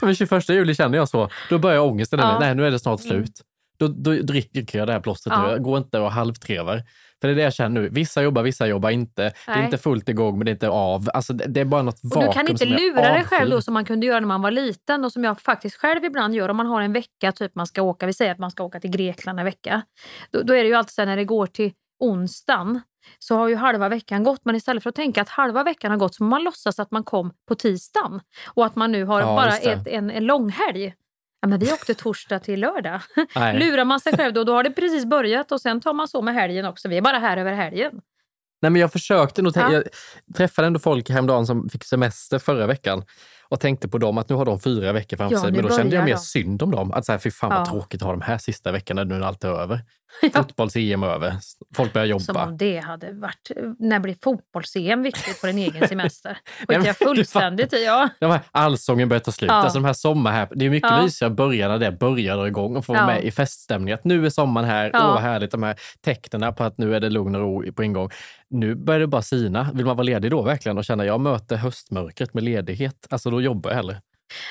[0.00, 1.28] Men 21 juli känner jag så.
[1.50, 2.18] Då börjar ångesten.
[2.18, 2.38] Ja.
[2.38, 3.10] Nej, nu är det snart Mm.
[3.10, 3.40] slut.
[3.88, 5.46] Då, då dricker jag det här plåstret Ja.
[5.46, 5.50] nu.
[5.50, 6.82] Jag går inte och halvtrevar.
[7.20, 7.88] För det är det jag känner nu.
[7.88, 9.22] Vissa jobbar, vissa jobbar inte.
[9.22, 9.64] Det är Nej.
[9.64, 11.08] inte fullt igång, men det är inte av.
[11.14, 13.62] Alltså, det, det är bara något Och vakuum du kan inte lura dig själv då
[13.62, 16.48] som man kunde göra när man var liten och som jag faktiskt själv ibland gör
[16.48, 18.80] om man har en vecka, typ man ska åka, vi säger att man ska åka
[18.80, 19.82] till Grekland en vecka.
[20.30, 22.80] Då, då är det ju alltid så här när det går till onsdagen
[23.18, 25.98] så har ju halva veckan gått men istället för att tänka att halva veckan har
[25.98, 29.26] gått så man låtsas att man kom på tisdagen och att man nu har Ja,
[29.26, 30.94] bara ett, en, en långhelg.
[31.42, 33.00] Ja, men vi åkte torsdag till lördag.
[33.34, 33.58] Nej.
[33.58, 36.22] Lurar man sig själv då, då har det precis börjat och sen tar man så
[36.22, 36.88] med helgen också.
[36.88, 38.00] Vi är bara här över helgen.
[38.62, 39.72] Nej, men jag försökte nog Ja.
[39.72, 39.84] Jag
[40.36, 43.04] träffade ändå folk häromdagen som fick semester förra veckan
[43.52, 45.52] och tänkte på dem att nu har de fyra veckor framför Ja, sig.
[45.52, 46.18] Men då kände jag mer de.
[46.18, 46.92] synd om dem.
[46.92, 47.64] Att så här, fy fan vad Ja.
[47.66, 49.80] tråkigt att ha de här sista veckorna nu när allt är över.
[50.34, 51.34] Fotbolls-EM är över.
[51.76, 52.46] Folk börjar Som jobba.
[52.46, 53.50] om det hade varit...
[53.78, 56.38] När blir fotbolls-EM viktigt på din egen semester?
[56.68, 57.84] Skiter jag fullständigt i.
[57.84, 58.08] Ja.
[58.20, 59.48] De här allsången börjar ta slut.
[59.50, 59.54] Ja.
[59.54, 61.02] Alltså de här sommar här, det är mycket Ja.
[61.02, 63.06] mysigare att börja när det börjar dra igång och få Ja.
[63.06, 63.94] med i feststämningen.
[63.98, 65.00] Att nu är sommaren här, Ja.
[65.06, 65.50] åh vad härligt.
[65.50, 68.10] De här tecknen på att nu är det lugn och ro på ingång.
[68.50, 69.70] Nu börjar det bara sina.
[69.74, 73.41] Vill man vara ledig då verkligen och känna jag möter höstmörkret med ledighet, alltså då
[73.42, 74.00] jobbar jag hellre.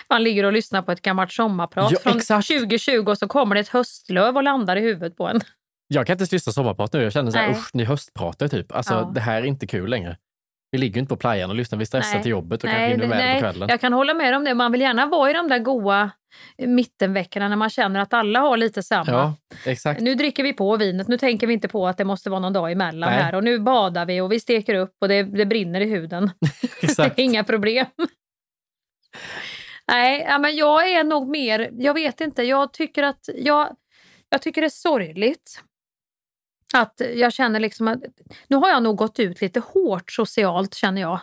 [0.09, 2.47] Man ligger och lyssnar på ett gammalt sommarprat Ja, från exakt.
[2.47, 5.41] 2020 och så kommer det ett höstlöv och landar i huvudet på en.
[5.87, 7.03] Jag kan inte lyssna sommarprat nu.
[7.03, 7.57] Jag känner så här, Nej.
[7.57, 8.71] usch, ni höstpratar typ.
[8.71, 9.11] Alltså Ja.
[9.15, 10.17] det här är inte kul längre.
[10.71, 11.79] Vi ligger ju inte på playan och lyssnar.
[11.79, 12.21] Vi stressar Nej.
[12.21, 13.69] till jobbet och kanske Nej, hinner med på kvällen.
[13.69, 14.53] Jag kan hålla med om det.
[14.53, 16.11] Man vill gärna vara i de där goa
[16.57, 19.11] eh, mittenveckorna när man känner att alla har lite samma.
[19.11, 19.33] Ja,
[19.65, 20.01] exakt.
[20.01, 22.53] Nu dricker vi på vinet, nu tänker vi inte på att det måste vara någon
[22.53, 23.23] dag emellan Nej.
[23.23, 26.31] här och nu badar vi och vi steker upp och det, det brinner i huden.
[27.15, 27.85] Inga problem.
[29.87, 33.75] Nej, ja, men jag är nog mer, jag vet inte, jag tycker att jag,
[34.29, 35.61] jag tycker det är sorgligt.
[36.73, 37.99] Att jag känner liksom att
[38.47, 41.19] nu har jag nog gått ut lite hårt socialt känner jag.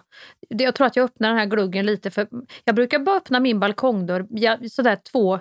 [0.48, 2.28] Jag tror att jag öppnar den här gluggen lite för
[2.64, 5.40] jag brukar bara öppna min balkongdörr sådär två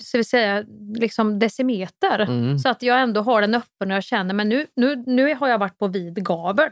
[0.00, 2.18] så vi säga, liksom decimeter.
[2.20, 2.58] Mm.
[2.58, 5.48] Så att jag ändå har den öppen och jag känner men nu, nu, nu har
[5.48, 6.70] jag varit på vid gavel.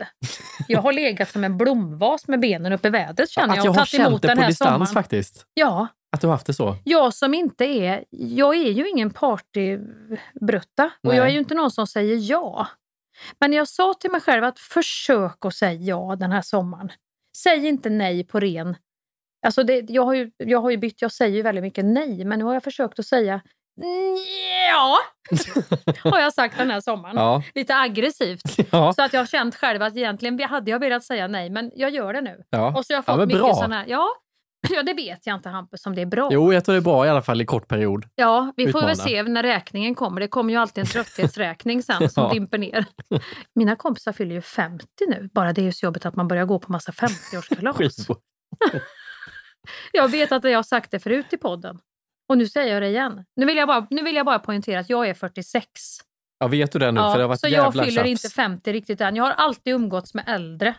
[0.68, 3.66] Jag har legat som en blomvas med benen upp i vädret känner Att jag.
[3.66, 4.87] jag har känt det på distans sommaren.
[4.87, 5.46] faktiskt.
[5.54, 6.76] Ja, Att du har haft det så.
[6.85, 8.04] jag som inte är...
[8.11, 11.16] Jag är ju ingen partybrutta och Nej.
[11.16, 12.66] jag är ju inte någon som säger ja.
[13.40, 16.92] Men jag sa till mig själv att försök att säga ja den här sommaren.
[17.37, 18.76] Säg inte nej på ren
[19.46, 22.24] Alltså det, jag, har ju, jag har ju bytt, jag säger ju väldigt mycket nej,
[22.24, 23.40] men nu har jag försökt att säga
[24.72, 24.98] ja.
[26.11, 27.16] har jag sagt den här sommaren.
[27.16, 27.42] Ja.
[27.55, 28.42] Lite aggressivt.
[28.72, 28.92] Ja.
[28.92, 31.90] Så att jag har känt själv att egentligen hade jag velat säga nej, men jag
[31.90, 32.42] gör det nu.
[32.51, 32.79] Ja.
[32.79, 34.09] Och så har jag Ja, fått mycket sådana här, ja,
[34.70, 36.29] ja, det vet jag inte Hampus om det är bra.
[36.33, 38.05] Jo, jag tror det är bra i alla fall i kort period.
[38.14, 39.09] Ja, vi får väl Utmana.
[39.09, 40.20] se när räkningen kommer.
[40.20, 42.31] Det kommer ju alltid en trötthetsräkning sen som Ja.
[42.33, 42.85] dimper ner.
[43.55, 45.29] Mina kompisar fyller ju 50 nu.
[45.35, 48.16] Bara det är ju så jobbigt att man börjar gå på massa 50-årskalas.
[49.92, 51.81] Jag vet att jag har sagt det förut i podden.
[52.29, 53.25] Och nu säger jag det igen.
[53.37, 55.71] Nu vill jag bara, nu vill jag bara poängtera att jag är 46.
[56.38, 57.01] Ja, vet du det nu?
[57.01, 58.09] Ja, För det har varit så jag fyller tjafs.
[58.25, 59.16] inte 50 riktigt än.
[59.16, 60.75] Jag har alltid umgåtts med äldre.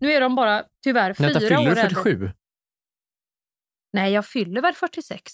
[0.00, 1.88] Nu är de bara tyvärr fyra Vänta, fyller år du äldre.
[1.88, 2.30] 47?
[3.92, 5.32] Nej, jag fyller väl 46.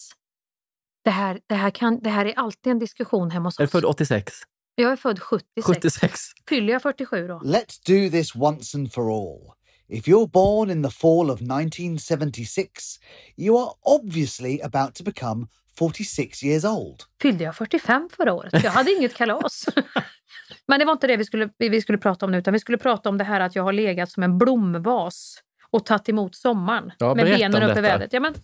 [1.05, 3.65] Det här, det, här kan, det här är alltid en diskussion hemma hos Är du
[3.65, 3.71] oss.
[3.73, 4.35] född 86?
[4.75, 5.67] Jag är född 76.
[5.67, 6.21] 76?
[6.49, 7.39] Fyller jag 47 då?
[7.39, 9.53] Let's do this once and for all.
[9.89, 12.99] If you're born in the fall of 1976,
[13.37, 15.47] you are obviously about to become
[15.79, 17.03] 46 years old.
[17.23, 18.65] Fyllde jag 45 förra året?
[18.65, 19.69] Jag hade inget kalas.
[20.67, 22.79] Men det var inte det vi skulle, vi skulle prata om nu, utan vi skulle
[22.79, 26.93] prata om det här att jag har legat som en blomvas och tagit emot sommaren
[26.99, 28.13] Ja, med benen om upp i vädret.
[28.13, 28.35] Ja, men,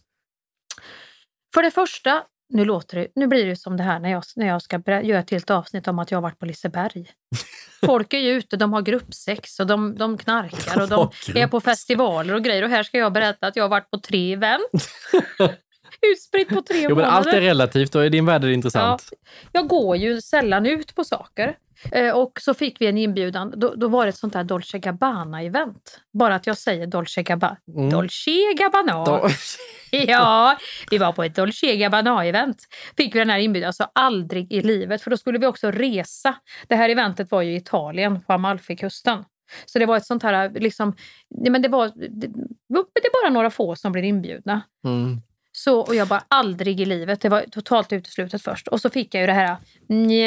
[1.55, 4.47] för det första, nu, låter det, nu blir det som det här när jag, när
[4.47, 7.11] jag ska göra ett helt avsnitt om att jag har varit på Liseberg.
[7.87, 11.61] Folk är ju ute, de har gruppsex och de, de knarkar och de är på
[11.61, 12.63] festivaler och grejer.
[12.63, 14.63] Och här ska jag berätta att jag har varit på tre event.
[16.13, 17.13] Utspritt på tre Jo, men månader.
[17.13, 19.11] allt är relativt och i din värld är det intressant.
[19.53, 21.57] Jag går ju sällan ut på saker.
[21.93, 23.53] Eh, och så fick vi en inbjudan.
[23.57, 25.99] Då, då var det ett sånt här Dolce Gabbana-event.
[26.13, 27.57] Bara att jag säger Dolce Gabbana.
[27.77, 27.91] Mm.
[27.91, 29.05] Dolce Gabbana.
[29.05, 29.29] Då-
[29.91, 30.57] Ja,
[30.91, 32.57] vi var på ett Dolce Gabbana-event.
[32.97, 35.03] Fick vi den här inbjudan, alltså aldrig i livet.
[35.03, 36.35] För då skulle vi också resa.
[36.69, 39.25] Det här eventet var ju i Italien, på Amalfikusten.
[39.67, 40.97] Så det var ett sånt här, liksom,
[41.51, 42.27] men det var, det,
[42.95, 44.61] det är bara några få som blev inbjudna.
[44.85, 45.21] Mm.
[45.59, 47.21] Så, och jag bara, aldrig i livet.
[47.21, 48.69] Det var totalt uteslutet först.
[48.69, 49.57] Och så fick jag ju det här,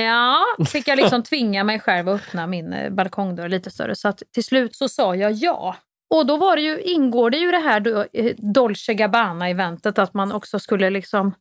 [0.06, 3.96] ja, fick jag liksom tvinga mig själv att öppna min eh, balkongdörr lite större.
[3.96, 5.76] Så att till slut så sa jag ja.
[6.10, 10.13] Och då var det ju, ingår det ju det här då, eh, Dolce Gabbana-eventet att
[10.13, 11.34] man också skulle liksom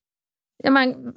[0.62, 1.12] Ja, men,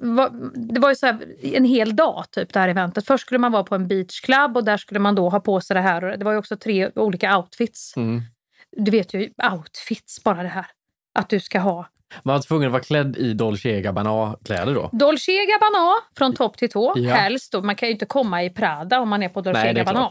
[0.54, 3.06] det var ju så här, en hel dag, typ, det här eventet.
[3.06, 5.74] Först skulle man vara på en beachclub och där skulle man då ha på sig
[5.74, 6.04] det här.
[6.04, 7.96] Och det var ju också tre olika outfits.
[7.96, 8.22] Mm.
[8.76, 10.66] Du vet ju, outfits, bara det här.
[11.14, 11.86] Att du ska ha
[12.22, 14.90] Man var tvungen att vara klädd i Dolce Gabbana-kläder då?
[14.92, 16.92] Dolce Gabbana från topp till tå.
[16.96, 17.14] Ja.
[17.14, 17.62] Helst då.
[17.62, 20.08] Man kan ju inte komma i Prada om man är på Dolce Nej, Gabbana.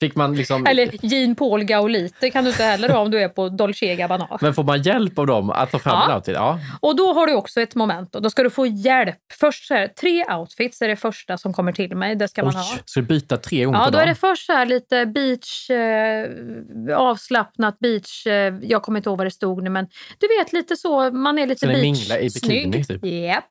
[0.00, 0.66] Fick man liksom...
[0.66, 4.38] Eller Jean Paul Gaulite kan du inte heller ha om du är på Dolce Gabbana.
[4.40, 6.10] Men får man hjälp av dem att ta fram Ja.
[6.10, 6.34] en outfit?
[6.34, 6.58] Ja.
[6.80, 8.14] Och då har du också ett moment.
[8.14, 9.16] Och då ska du få hjälp.
[9.40, 12.16] Först så här, tre outfits är det första som kommer till mig.
[12.16, 12.62] Det ska man ha.
[12.74, 15.70] Oj, så du byta tre gånger Ja, då är det först så här lite beach,
[15.70, 19.86] eh, avslappnat beach, eh, jag kommer inte ihåg vad det stod nu men
[20.18, 23.04] du vet lite så, man är lite beach i bikini, typ?
[23.04, 23.44] Japp.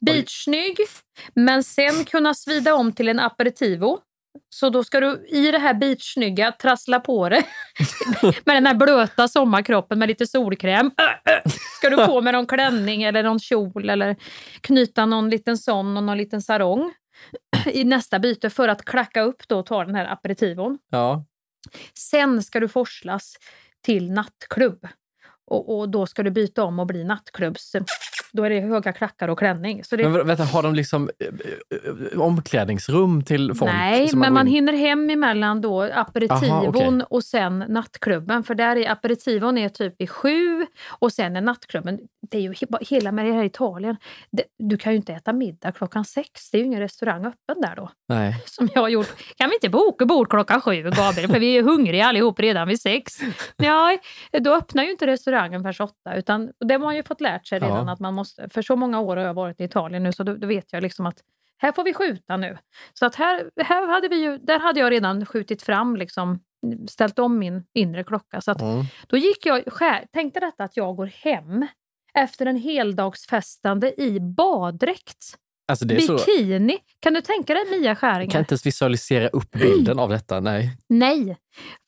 [0.00, 0.76] Beachsnygg,
[1.34, 3.98] men sen kunna svida om till en aperitivo.
[4.50, 7.44] Så då ska du i det här beachsnygga trassla på det
[8.44, 10.90] med den här blöta sommarkroppen med lite solkräm.
[11.78, 14.16] Ska du på med någon klänning eller någon kjol eller
[14.60, 16.92] knyta någon liten sån och någon liten sarong
[17.66, 20.78] i nästa byte för att klacka upp då och ta den här aperitivon.
[20.90, 21.24] Ja.
[21.98, 23.36] Sen ska du forslas
[23.82, 24.88] till nattklubb.
[25.46, 27.72] Och, och då ska du byta om och bli nattklubbs...
[28.32, 29.84] Då är det höga klackar och klänning.
[29.84, 31.26] Så det, Men vänta, har de liksom eh,
[32.14, 33.72] eh, omklädningsrum till folk?
[33.72, 34.54] nej, men man in?
[34.54, 37.00] hinner hem emellan då aperitivon Aha, okej.
[37.10, 38.42] och sen nattklubben.
[38.44, 41.98] För där är aperitivon är typ i sju och sen är nattklubben.
[42.30, 43.96] Det är ju he- hela med det här Italien.
[44.30, 46.50] Det, du kan ju inte äta middag klockan sex.
[46.50, 47.90] Det är ju ingen restaurang öppen där då.
[48.08, 48.34] Nej.
[48.46, 49.08] som jag har gjort.
[49.36, 51.30] Kan vi inte boka bord klockan sju, Gabriel?
[51.30, 53.12] För vi är hungriga allihop redan vid sex.
[53.56, 53.98] Ja,
[54.40, 56.16] då öppnar ju inte restaurangen förrän åtta.
[56.16, 57.92] Utan, det har man ju fått lärt sig redan Ja.
[57.92, 58.27] att man måste.
[58.50, 60.82] För så många år har jag varit i Italien nu så då, då vet jag
[60.82, 61.18] liksom att
[61.58, 62.58] här får vi skjuta nu.
[62.92, 66.40] Så att här, här hade vi ju, där hade jag redan skjutit fram, liksom,
[66.90, 68.40] ställt om min inre klocka.
[68.40, 68.84] Så att Mm.
[69.08, 69.62] då gick jag,
[70.12, 71.66] tänkte detta att jag går hem
[72.14, 75.38] efter en heldagsfestande i baddräkt.
[75.68, 76.12] Alltså det är så...
[76.16, 76.78] Bikini.
[77.00, 78.20] Kan du tänka dig Mia Skäringer?
[78.20, 80.40] Jag kan inte ens visualisera upp bilden av detta.
[80.40, 80.76] Nej.
[80.88, 81.36] Nej.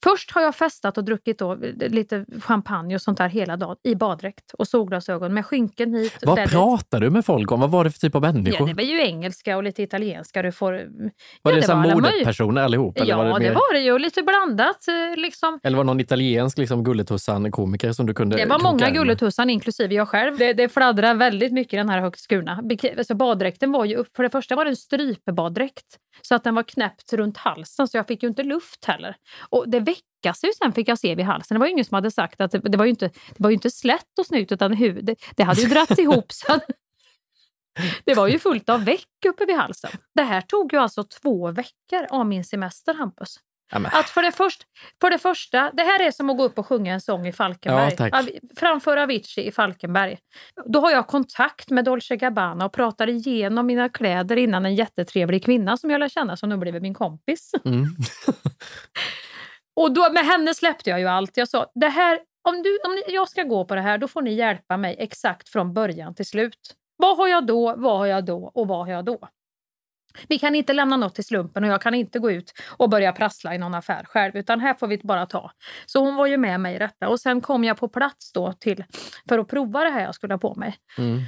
[0.05, 3.95] Först har jag festat och druckit då lite champagne och sånt där hela dagen i
[3.95, 6.19] baddräkt och solglasögon med skynken hit.
[6.23, 7.61] Vad väldigt- pratar du med folk om?
[7.61, 8.67] Vad var det för typ av Ja, människor?
[8.67, 10.43] det var ju engelska och lite italienska.
[10.43, 10.73] Du får...
[11.43, 12.99] var ja, det, så var modepersoner allihop?
[13.05, 13.55] Ja, var det, det mer...
[13.55, 13.99] var det ju.
[13.99, 14.89] Lite blandat.
[14.89, 15.61] eh, Liksom.
[15.63, 19.95] eller var det någon italiensk liksom, gulletussan-komiker som du kunde Det var många gulletussar, inklusive
[19.95, 20.37] jag själv.
[20.39, 22.63] Det, det fladdrar väldigt mycket i den här högt skurna.
[22.99, 25.87] Alltså baddräkten var ju, för det första var det en strypbaddräkt.
[26.23, 29.17] Så att den var knäppt runt halsen, så jag fick ju inte luft heller.
[29.49, 31.55] Och, det veckas ju sen fick jag se vid halsen.
[31.55, 33.51] Det var ju ingen som hade sagt att det, det var ju inte, det var
[33.51, 36.65] ju inte slätt och snyggt utan hud, det, det hade ju dragits ihop så att,
[38.05, 39.91] det var ju fullt av veck uppe vid halsen.
[40.15, 43.41] Det här tog ju alltså två veckor av min semester, Hampus.
[43.93, 44.63] Att för det, först,
[45.01, 47.33] för det första, det här är som att gå upp och sjunga en sång i
[47.33, 47.95] Falkenberg.
[47.99, 48.19] Ja.
[48.19, 50.19] Av- Framför Avicii i Falkenberg.
[50.67, 55.45] Då har jag kontakt med Dolce Gabbana och pratar igenom mina kläder innan en jättetrevlig
[55.45, 57.51] kvinna som jag lär känna som nu blivit min kompis.
[57.65, 57.85] Mm.
[59.77, 61.37] Och då, med henne släppte jag ju allt.
[61.37, 64.23] Jag sa, det här, om, du, om jag ska gå på det här, då får
[64.23, 66.75] ni hjälpa mig exakt från början till slut.
[66.97, 69.29] Vad har jag då, vad har jag då och vad har jag då?
[70.29, 73.13] Vi kan inte lämna något till slumpen och jag kan inte gå ut och börja
[73.13, 75.51] prassla i någon affär själv, utan här får vi bara ta.
[75.87, 77.09] Så hon var ju med mig i detta.
[77.09, 78.85] Och sen kom jag på plats då till,
[79.29, 80.77] för att prova det här jag skulle ha på mig.
[80.99, 81.21] Mm.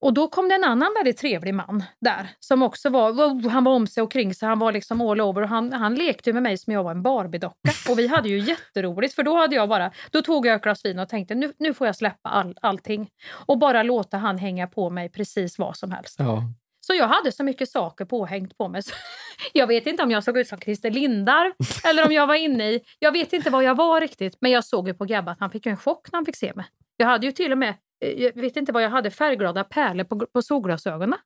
[0.00, 3.64] Och då kom det en annan väldigt trevlig man där som också var, wow, han
[3.64, 6.32] var om sig och kring sig, han var liksom all over och han, han lekte
[6.32, 7.70] med mig som jag var en Barbiedocka.
[7.90, 10.84] Och vi hade ju jätteroligt för då hade jag bara, då tog jag ett glas
[10.84, 13.10] vin och tänkte nu, nu får jag släppa all, allting.
[13.30, 16.16] Och bara låta han hänga på mig precis vad som helst.
[16.18, 16.42] Ja.
[16.80, 18.82] Så jag hade så mycket saker påhängt på mig.
[18.82, 18.94] Så
[19.52, 22.70] jag vet inte om jag såg ut som Christer Lindarw eller om jag var inne
[22.70, 22.80] i...
[22.98, 24.36] Jag vet inte vad jag var riktigt.
[24.40, 26.52] Men jag såg ju på Gabbe att han fick en chock när han fick se
[26.54, 26.66] mig.
[26.96, 30.04] Jag hade ju till och med, eh, jag vet inte vad jag hade, färgglada pärlor
[30.04, 31.18] på, på solglasögonen.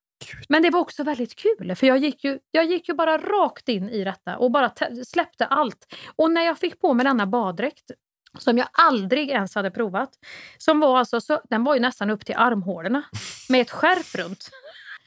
[0.48, 3.68] Men det var också väldigt kul för jag gick, ju, jag gick ju bara rakt
[3.68, 5.94] in i detta och bara te- släppte allt.
[6.16, 7.90] Och när jag fick på mig denna baddräkt
[8.38, 10.10] som jag aldrig ens hade provat.
[10.58, 13.02] Som var alltså, så, den var ju nästan upp till armhålorna
[13.48, 14.50] med ett skärp runt.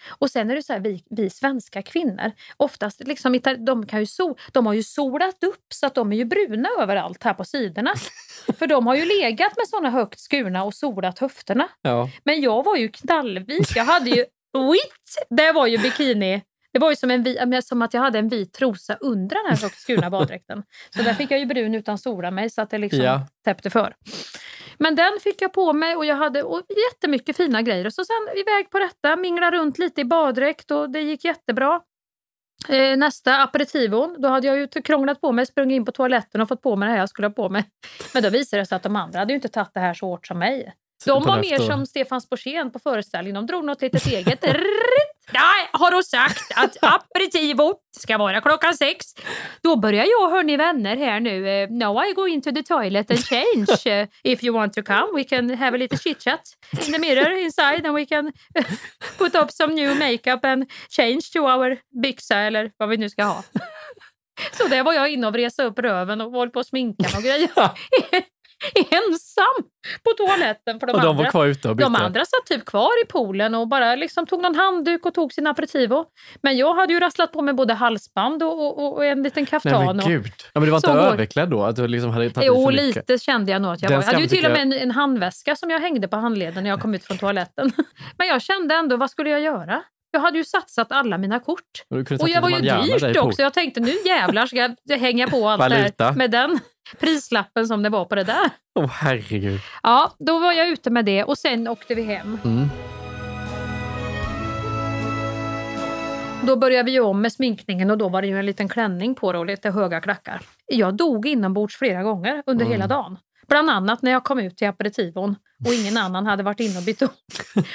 [0.09, 4.05] Och sen är det så här, vi, vi svenska kvinnor, oftast liksom, de, kan ju
[4.05, 7.43] sol, de har ju solat upp så att de är ju bruna överallt här på
[7.43, 7.93] sidorna.
[8.59, 11.67] För de har ju legat med såna högt skurna och solat höfterna.
[11.81, 12.09] Ja.
[12.23, 13.75] Men jag var ju knallvit.
[13.75, 14.25] Jag hade ju...
[14.71, 15.27] Wit!
[15.29, 16.41] Det var ju bikini.
[16.73, 19.61] Det var ju som, en, som att jag hade en vit trosa under den här
[19.63, 20.63] högt skurna baddräkten.
[20.95, 23.27] Så där fick jag ju brun utan sola mig så att det liksom Ja.
[23.45, 23.95] täppte för.
[24.79, 26.61] Men den fick jag på mig och jag hade och
[26.91, 27.89] jättemycket fina grejer.
[27.89, 31.81] Så sen iväg på detta, mingla runt lite i baddräkt och det gick jättebra.
[32.69, 34.15] Eh, nästa, aperitivon.
[34.19, 36.87] Då hade jag ju krånglat på mig, sprungit in på toaletten och fått på mig
[36.87, 37.65] det här jag skulle ha på mig.
[38.13, 40.05] Men då visade det sig att de andra hade ju inte tagit det här så
[40.05, 40.73] hårt som mig.
[41.05, 43.35] De var mer som Stefan Sporsén på föreställningen.
[43.35, 44.43] De drog något litet eget.
[45.33, 49.05] Nej, har du sagt att aperitivo ska vara klockan sex?
[49.63, 51.49] Då börjar jag, hörni vänner här nu.
[51.49, 53.67] eh, now I go into the toilet and change.
[53.87, 56.41] Eh, if you want to come we can have a little chit chat
[56.87, 58.31] in the mirror inside and we can
[59.17, 63.23] put up some new makeup and change to our byxa eller vad vi nu ska
[63.23, 63.43] ha.
[64.51, 67.23] Så där var jag inne och vresa upp röven och håll på att sminka och
[67.23, 67.49] grejer.
[68.91, 69.63] Ensam
[70.03, 70.79] på toaletten.
[70.79, 73.05] För de Och de andra, var kvar ute och De andra satt typ kvar i
[73.05, 76.05] poolen och bara liksom tog någon handduk och tog sin aperitivo.
[76.41, 79.49] Men jag hade ju rasslat på mig både halsband och, och, och en liten Nej
[79.49, 79.85] kaftan.
[79.85, 80.31] men och, gud.
[80.53, 81.63] Ja, men du var inte överklädd då?
[81.63, 84.03] Att du liksom hade tagit Jo, lite kände jag nog att jag Den var.
[84.03, 86.69] Jag hade ju till och med en, en handväska som jag hängde på handleden när
[86.69, 87.71] jag kom ut från toaletten.
[88.17, 89.83] Men jag kände ändå, vad skulle jag göra?
[90.11, 91.61] Jag hade ju satsat alla mina kort.
[91.89, 93.41] Och Och jag var ju dyrt också.
[93.41, 96.05] Jag tänkte nu jävlar ska jag hänga på allt Valuta.
[96.05, 96.59] där med den
[96.99, 98.49] prislappen som det var på det där.
[98.79, 99.59] Åh herregud.
[99.83, 102.37] Ja, då var jag ute med det och sen åkte vi hem.
[102.45, 102.67] Mm.
[106.43, 109.31] Då började vi om med sminkningen och då var det ju en liten klänning på
[109.31, 110.41] det och lite höga klackar.
[110.65, 112.71] Jag dog inombords flera gånger under Mm.
[112.71, 113.17] hela dagen.
[113.47, 116.83] Bland annat när jag kom ut till aperitivon och ingen annan hade varit inne och
[116.83, 117.09] bytt om.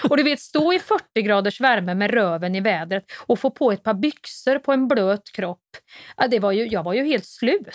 [0.09, 3.73] Och du vet, stå i 40 graders värme med röven i vädret och få på
[3.73, 5.77] ett par byxor på en blöt kropp.
[6.17, 7.69] Ja, det var ju, jag var ju helt slut.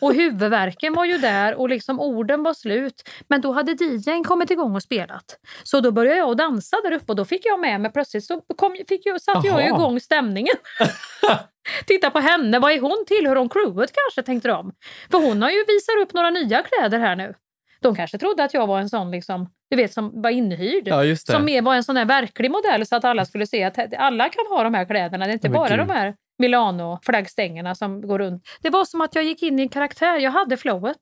[0.00, 3.02] Och huvudvärken var ju där och liksom orden var slut.
[3.28, 5.24] Men då hade DJn kommit igång och spelat.
[5.62, 8.40] Så då började jag dansa där uppe och då fick jag med mig plötsligt så
[8.56, 9.78] kom, fick jag, satte jag ju Jaha.
[9.78, 10.54] igång stämningen.
[11.86, 13.04] Titta på henne, vad är hon?
[13.06, 14.72] Tillhör hon crewet kanske, tänkte de.
[15.10, 17.34] För hon har ju visat upp några nya kläder här nu.
[17.80, 20.88] De kanske trodde att jag var en sån liksom, du vet, som var inhyrd.
[20.88, 21.16] Ja.
[21.16, 24.28] Som mer var en sån här verklig modell så att alla skulle se att alla
[24.28, 25.24] kan ha de här kläderna.
[25.24, 25.78] Det är inte Men bara gud.
[25.78, 28.42] de här Milano-flaggstängerna som går runt.
[28.60, 30.18] Det var som att jag gick in i en karaktär.
[30.18, 31.00] Jag hade flowet.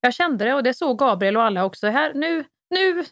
[0.00, 1.86] Jag kände det och det såg Gabriel och alla också.
[1.86, 3.04] Här, nu, nu,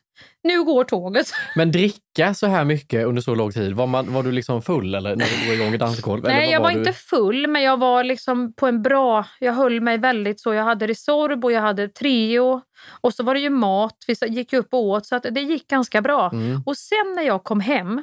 [0.42, 1.26] nu går tåget.
[1.54, 4.94] Men dricka så här mycket under så lång tid, var, man, var du liksom full
[4.94, 6.24] eller när du drog igång ett dansgolv?
[6.24, 6.78] eller Nej, vad jag var du?
[6.78, 9.26] inte full, men jag var liksom på en bra...
[9.40, 10.54] Jag höll mig väldigt så.
[10.54, 12.60] Jag hade Resorb och jag hade Trio.
[13.00, 13.96] Och så var det ju mat.
[14.06, 16.30] Vi gick upp och åt, så att det gick ganska bra.
[16.32, 16.62] Mm.
[16.66, 18.02] Och sen när jag kom hem,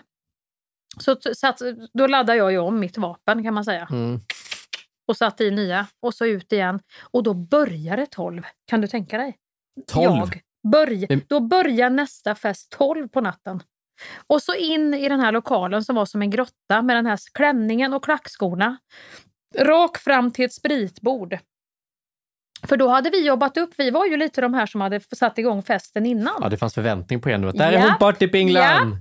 [0.99, 1.61] så t- satt,
[1.93, 3.87] då laddade jag ju om mitt vapen kan man säga.
[3.91, 4.19] Mm.
[5.07, 5.87] Och satte i nya.
[6.01, 6.79] Och så ut igen.
[7.11, 8.43] Och då började 12.
[8.67, 9.35] Kan du tänka dig?
[9.87, 10.05] 12?
[10.05, 10.29] Jag
[10.71, 13.63] börj, då börjar nästa fest 12 på natten.
[14.27, 17.19] Och så in i den här lokalen som var som en grotta med den här
[17.33, 18.77] klänningen och klackskorna.
[19.59, 21.37] Rak fram till ett spritbord.
[22.63, 25.37] För då hade vi jobbat upp, vi var ju lite de här som hade satt
[25.37, 26.33] igång festen innan.
[26.41, 27.49] Ja, det fanns förväntning på er nu.
[27.49, 28.63] att Där är hon partypinglan!
[28.91, 28.99] japp.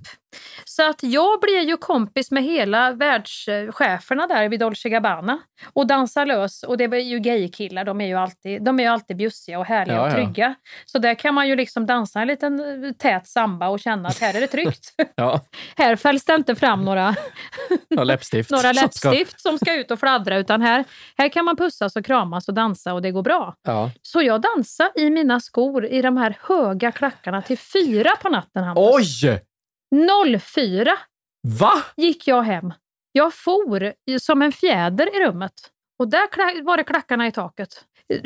[0.64, 5.38] Så att jag blev ju kompis med hela världscheferna där vid Dolce Gabbana
[5.72, 6.62] och dansar lös.
[6.62, 9.66] Och det var ju gaykillar, de är ju alltid, de är ju alltid bjussiga och
[9.66, 10.14] härliga Ja, och ja.
[10.14, 10.54] trygga.
[10.86, 14.18] Så där kan man ju liksom dansa en liten eh, tät samba och känna att
[14.20, 14.94] här är det tryggt.
[15.16, 15.40] Ja,
[15.76, 17.14] här fälls det inte fram några,
[17.96, 18.50] och läppstift.
[18.50, 20.84] några som ska- läppstift som ska ut och fladdra utan här,
[21.18, 23.54] här kan man pussas och kramas och dansa och det går bra.
[23.62, 23.90] Ja.
[24.02, 28.64] Så jag dansade i mina skor i de här höga klackarna till fyra på natten.
[28.64, 28.84] Hampus.
[29.24, 29.40] Oj!
[30.40, 30.98] 04
[31.60, 31.72] Va?
[31.96, 32.72] gick jag hem.
[33.12, 35.52] Jag for som en fjäder i rummet
[35.98, 37.84] och där var det klackarna i taket.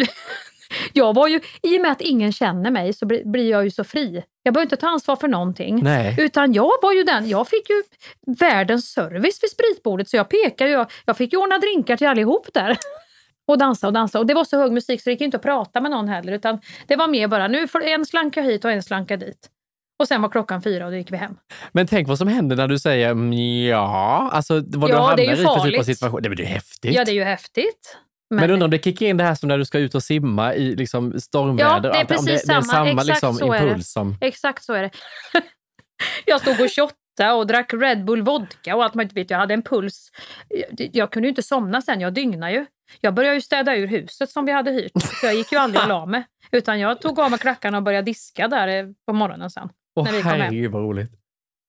[0.93, 3.85] Jag var ju, I och med att ingen känner mig så blir, jag ju så
[3.85, 4.25] fri.
[4.43, 5.81] Jag behöver inte ta ansvar för någonting.
[5.83, 6.17] Nej.
[6.19, 7.83] Utan jag var ju den, jag fick ju
[8.27, 12.49] världens service vid spritbordet så jag pekade jag, jag fick ju ordna drinkar till allihop
[12.55, 12.79] där.
[13.47, 14.19] Och dansa och dansa.
[14.19, 16.33] Och det var så hög musik så det gick inte att prata med någon heller.
[16.33, 19.51] Utan det var mer bara, nu får en slanka hit och en slanka dit.
[19.99, 21.37] Och sen var klockan fyra och då gick vi hem.
[21.73, 23.33] Men tänk vad som händer när du säger mm,
[23.69, 26.23] ja, alltså vad du Ja, hamnar det är ju i för typ av situation.
[26.23, 26.95] Det, men det är häftigt.
[26.95, 27.97] Ja, det är ju häftigt.
[28.31, 30.55] Men, undrar om det kickar in det här som när du ska ut och simma
[30.55, 31.71] i liksom stormväder.
[31.71, 32.63] Ja, det är precis det, det är samma.
[32.63, 33.67] samma Exakt liksom, så är det.
[33.67, 34.17] impuls som...
[34.21, 34.91] Exakt så är det.
[36.27, 39.17] jag stod och shottade och drack Red Bull vodka och allt möjligt.
[39.17, 40.11] Vet, Jag hade en puls.
[40.49, 42.67] Jag, jag kunde ju inte somna sen, jag dygnade ju.
[43.01, 44.93] Jag började ju städa ur huset som vi hade hyrt.
[45.21, 46.27] Så jag gick ju aldrig och la mig.
[46.53, 49.69] Utan jag tog av mig klackarna och började diska där eh, på morgonen sen.
[49.99, 50.41] Åh när vi kom hem.
[50.41, 51.11] herregud vad roligt.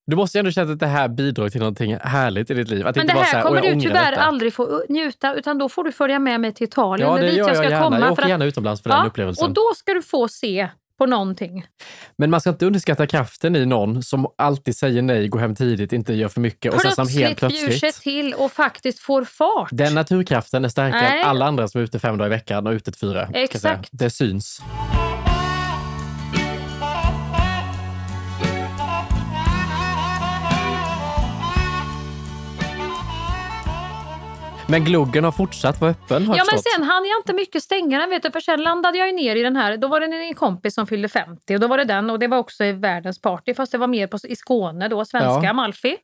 [0.08, 2.88] Du måste ju ändå känna att det här bidrar till någonting härligt i ditt liv.
[2.88, 5.84] Att Men det här "Åh, kommer du tyvärr detta." aldrig få njuta utan då får
[5.84, 7.10] du följa med mig till Italien.
[7.10, 7.84] Ja, det gör jag jag gärna.
[7.84, 8.00] komma.
[8.00, 9.48] Jag åker att- gärna utomlands för den upplevelsen.
[9.48, 11.66] Och då ska du få se på någonting.
[12.18, 15.94] Men man ska inte underskatta kraften i någon som alltid säger nej, går hem tidigt,
[15.94, 18.04] inte gör för mycket och sen som helt Plötsligt sig plötsligt.
[18.04, 19.70] till och faktiskt får fart.
[19.72, 22.74] Den naturkraften är starkare än alla andra som är ute fem dagar i veckan och
[22.74, 23.28] ute fyra.
[23.34, 23.90] Exakt.
[23.92, 24.62] Det syns.
[34.70, 38.00] Men gluggen har fortsatt vara öppen har Ja, men sen hann jag inte mycket stänga
[38.00, 38.10] den.
[38.10, 39.78] Vet du, för sen landade jag ner i den här.
[39.78, 42.28] Då var det en kompis som fyllde 50 och då var det den och det
[42.28, 45.50] var också i världens party fast det var mer på, i Skåne då, svenska Ja.
[45.50, 45.96] Amalfi.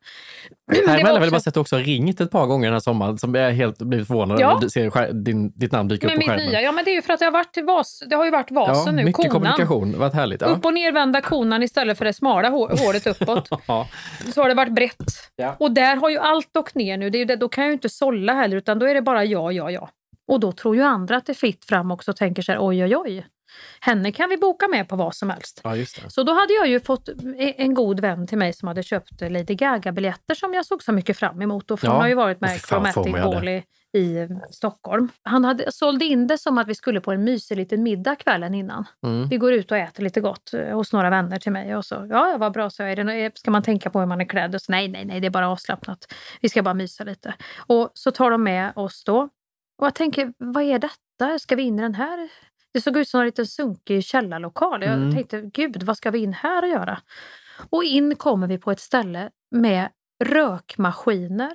[0.86, 3.52] Här har jag bara sett också ringt ett par gånger den här sommaren som jag
[3.52, 4.58] helt blivit förvånad Ja.
[4.62, 6.46] du ser din, ditt namn dyka upp på skärmen.
[6.46, 6.60] nya.
[6.60, 8.50] Ja, men det är ju för att det har varit, vas, det har ju varit
[8.50, 9.04] vasen ja, nu.
[9.04, 9.30] mycket konan.
[9.30, 9.98] kommunikation.
[9.98, 10.40] Varit härligt.
[10.40, 10.46] Ja.
[10.46, 13.48] Upp och nervända konan istället för det smala hår, håret uppåt.
[13.66, 13.88] Ja.
[14.34, 15.04] Så har det varit brett.
[15.36, 15.56] Ja.
[15.58, 17.10] Och där har ju allt åkt ner nu.
[17.10, 19.02] Det är ju det, då kan jag ju inte sålla heller utan då är det
[19.02, 19.90] bara ja, ja, ja.
[20.28, 22.58] Och då tror ju andra att det är fritt fram också och tänker så här
[22.66, 23.26] oj, oj, oj.
[23.80, 25.60] Henne kan vi boka med på vad som helst.
[26.02, 26.10] ja.
[26.10, 27.08] Så då hade jag ju fått
[27.56, 31.16] en god vän till mig som hade köpt Lady Gaga-biljetter som jag såg så mycket
[31.18, 31.70] fram emot.
[31.70, 31.92] Och för Ja.
[31.92, 33.62] hon har ju varit med Chromatic Ball i,
[33.98, 35.08] i Stockholm.
[35.22, 38.54] Han hade sålde in det som att vi skulle på en mysig liten middag kvällen
[38.54, 38.84] innan.
[39.06, 39.28] Mm.
[39.28, 41.76] Vi går ut och äter lite gott eh, hos några vänner till mig.
[41.76, 43.04] Och så, ja, vad bra, så är det.
[43.04, 44.54] nå- Ska man tänka på hur man är klädd?
[44.54, 46.12] Och så, nej, nej, nej, det är bara avslappnat.
[46.40, 47.34] Vi ska bara mysa lite.
[47.66, 49.28] Och så tar de med oss då.
[49.78, 51.38] Och jag tänker, vad är detta?
[51.38, 52.28] Ska vi in i den här?
[52.76, 54.82] Det såg ut som en liten sunkig källarlokal.
[54.82, 55.14] Jag Mm.
[55.14, 56.98] tänkte, gud, vad ska vi in här och göra?
[57.70, 59.88] Och in kommer vi på ett ställe med
[60.24, 61.52] rökmaskiner,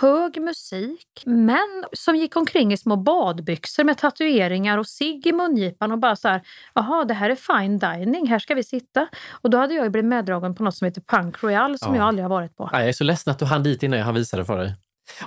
[0.00, 5.92] hög musik, män som gick omkring i små badbyxor med tatueringar och cigg i mungipan
[5.92, 6.42] och bara så här,
[6.74, 9.06] jaha, det här är fine dining, här ska vi sitta.
[9.30, 12.00] Och då hade jag ju blivit meddragen på något som heter Punk Royal som Ja.
[12.00, 12.70] jag aldrig har varit på.
[12.72, 14.58] Ja, jag är så ledsen att du hann dit innan jag hann visa det för
[14.58, 14.74] dig.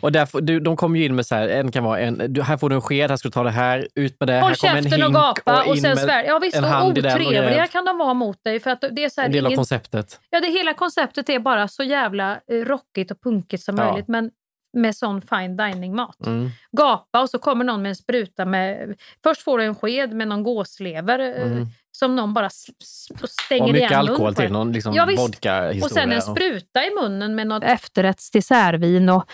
[0.02, 2.34] Och där, får- du, de kommer ju in med så här, en kan vara en,
[2.34, 4.40] du, här får du en sked, här ska du ta det här, ut med det,
[4.40, 6.24] Håll här kommer en hink och gapa och, in sen svär.
[6.24, 8.60] Ja visst, en och hand och otrevliga kan de vara mot dig.
[8.60, 10.20] För att det är så här, En del av ingen- konceptet.
[10.30, 13.86] Ja, det hela konceptet är bara så jävla eh, rockigt och punkigt som Ja.
[13.90, 14.08] möjligt.
[14.08, 14.32] Men
[14.78, 16.26] med sån fine dining-mat.
[16.26, 16.50] Mm.
[16.78, 18.96] Gapa och så kommer någon med en spruta med...
[19.24, 21.66] Först får du en sked med någon gåslever eh, Mm.
[21.92, 22.46] som någon bara
[23.22, 25.84] och stänger Och mycket igen munnen alkohol på till, någon liksom Ja, vodka-historia.
[25.86, 29.26] Och sen en spruta i munnen med något efterrätts dessertvin och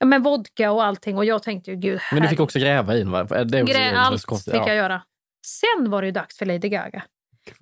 [0.00, 1.16] ja, men vodka och allting.
[1.16, 3.24] Och jag tänkte ju gud, Men du fick också gräva in va?
[3.24, 4.52] Det är också Grä, allt konstigt.
[4.52, 4.68] fick Ja.
[4.68, 5.02] jag göra.
[5.46, 7.02] Sen var det ju dags för Lady Gaga.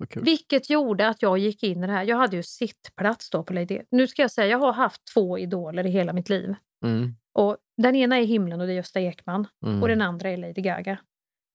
[0.09, 0.23] Kul.
[0.23, 2.03] Vilket gjorde att jag gick in i det här.
[2.03, 5.37] Jag hade ju sittplats då på Lady Nu ska jag säga, jag har haft två
[5.37, 6.55] idoler i hela mitt liv.
[6.85, 7.15] Mm.
[7.33, 9.47] Och den ena är himlen och det är Gösta Ekman.
[9.65, 9.81] Mm.
[9.81, 10.97] Och den andra är Lady Gaga.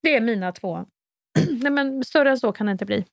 [0.02, 0.86] Det är mina två.
[1.60, 3.04] Nej, men större än så kan det inte bli.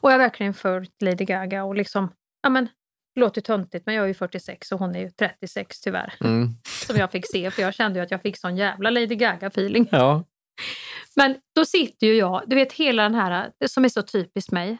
[0.00, 2.68] Och jag har verkligen följt Lady Gaga och liksom, ja men,
[3.14, 6.14] det låter töntigt men jag är ju 46 och hon är ju 36 tyvärr.
[6.20, 6.54] Mm.
[6.86, 9.88] Som jag fick se för jag kände ju att jag fick sån jävla Lady Gaga-feeling.
[9.90, 10.24] Ja.
[11.16, 14.78] Men då sitter ju jag, du vet hela den här som är så typiskt mig.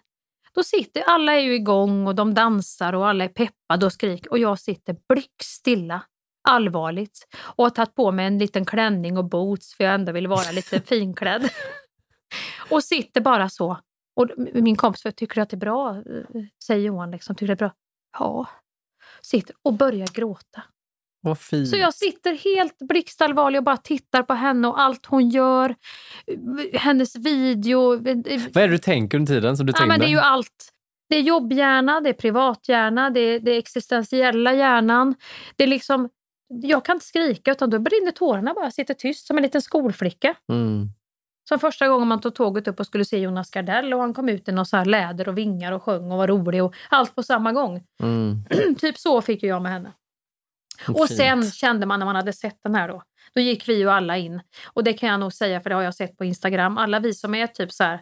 [0.54, 4.30] Då sitter, alla är ju igång och de dansar och alla är peppade och skriker
[4.30, 6.02] och jag sitter blickstilla,
[6.48, 10.26] allvarligt och har tagit på mig en liten klänning och boots för jag ändå vill
[10.26, 11.50] vara lite finklädd.
[12.70, 13.78] Och sitter bara så.
[14.16, 16.02] Och min kompis tycker att det är bra?
[16.64, 17.10] Säger Johan.
[17.10, 17.72] Liksom, tycker det är bra?
[18.18, 18.46] Ja.
[19.22, 20.62] Sitter och börjar gråta.
[21.20, 21.68] Vad fint.
[21.68, 25.74] Så jag sitter helt blixtallvarlig och bara tittar på henne och allt hon gör.
[26.74, 27.96] Hennes video.
[27.96, 30.72] Vad är det du tänker under tiden som du ja, men Det är ju allt.
[31.08, 35.14] Det är jobbhjärna, det är privathjärna, det är, det är existentiella hjärnan.
[35.56, 36.08] Det är liksom,
[36.48, 38.64] jag kan inte skrika utan då brinner tårarna bara.
[38.64, 40.34] Jag sitter tyst som en liten skolflicka.
[40.52, 40.88] Mm.
[41.48, 44.28] Som första gången man tog tåget upp och skulle se Jonas Gardell och han kom
[44.28, 47.22] ut i någon så läder och vingar och sjöng och var rolig och allt på
[47.22, 47.84] samma gång.
[48.02, 48.44] Mm.
[48.78, 49.92] typ så fick jag med henne.
[50.88, 51.20] Och Fint.
[51.20, 53.02] sen kände man när man hade sett den här då,
[53.34, 54.40] då gick vi ju alla in.
[54.66, 56.78] Och det kan jag nog säga för det har jag sett på Instagram.
[56.78, 58.00] Alla vi som är typ så här,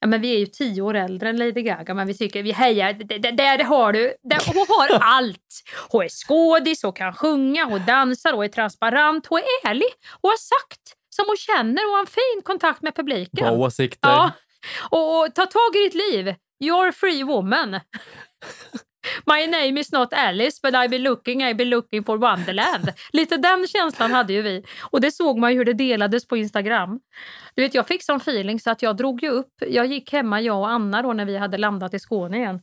[0.00, 2.52] ja men vi är ju tio år äldre än Lady Gaga men vi tycker vi
[2.52, 2.92] hejar,
[3.32, 5.62] där har du, där, hon har allt.
[5.88, 9.88] Hon är skådis, hon kan sjunga, hon dansar, hon är transparent, hon är ärlig.
[10.20, 13.46] Hon har sagt som hon känner och har en fin kontakt med publiken.
[13.46, 14.08] Bra åsikter.
[14.08, 14.32] Ja,
[14.90, 16.34] och, och ta tag i ditt liv.
[16.64, 17.70] You're a free woman.
[19.26, 22.92] My name is not Alice but I be looking, I be looking for Wonderland.
[23.12, 24.64] Lite den känslan hade ju vi.
[24.80, 27.00] Och det såg man ju hur det delades på Instagram.
[27.58, 29.52] Du vet, jag fick sån feeling så att jag drog ju upp.
[29.66, 32.60] Jag gick hemma, jag och Anna då när vi hade landat i Skåne igen.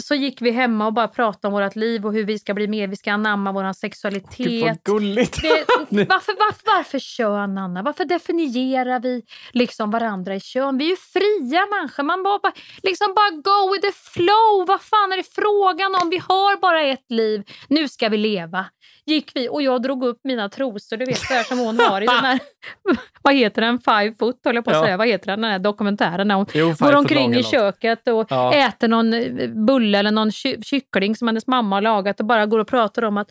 [0.00, 2.68] Så gick vi hemma och bara pratade om vårt liv och hur vi ska bli
[2.68, 4.36] mer, vi ska anamma vår sexualitet.
[4.36, 5.42] Gud vad gulligt.
[5.42, 5.48] Det,
[5.90, 7.82] varför, varför, varför kön, Anna?
[7.82, 9.22] Varför definierar vi
[9.52, 10.78] liksom varandra i kön?
[10.78, 12.02] Vi är ju fria människor.
[12.02, 12.52] Man bara, bara,
[12.82, 14.66] liksom bara go with the flow.
[14.66, 16.10] Vad fan är det frågan om?
[16.10, 17.42] Vi har bara ett liv.
[17.68, 18.66] Nu ska vi leva.
[19.08, 22.06] Gick vi och jag drog upp mina trosor, du vet, där som hon har i
[22.06, 22.38] den här...
[23.22, 23.78] vad heter den?
[23.78, 24.82] Five foot, höll jag på att Ja.
[24.84, 24.96] säga.
[24.96, 26.28] Vad heter den, den här dokumentären?
[26.28, 28.54] När hon Jo, går omkring i köket och Ja.
[28.54, 32.46] äter någon eh, bulle eller någon ky- kyckling som hennes mamma har lagat och bara
[32.46, 33.30] går och pratar om att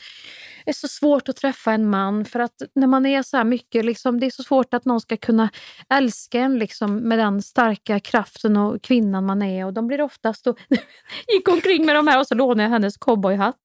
[0.65, 3.43] det är så svårt att träffa en man för att när man är så här
[3.43, 5.49] mycket, liksom, det är så svårt att någon ska kunna
[5.93, 9.65] älska en liksom, med den starka kraften och kvinnan man är.
[9.65, 10.57] Och de blir oftast och
[11.34, 13.55] gick omkring med de här och så lånade jag hennes cowboyhatt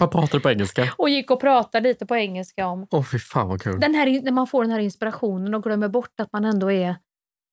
[0.00, 0.94] Vad pratar du på engelska?
[0.98, 3.80] och gick och pratade lite på engelska om Åh fy fan vad kul.
[3.80, 6.96] den här, när man får den här inspirationen och glömmer bort att man ändå är,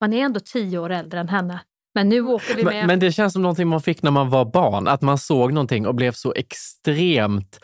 [0.01, 1.61] man är ändå tio år äldre än henne.
[1.93, 2.73] Men nu åker vi med.
[2.73, 4.87] Men, men det känns som någonting man fick när man var barn.
[4.87, 7.59] Att man såg någonting och blev så extremt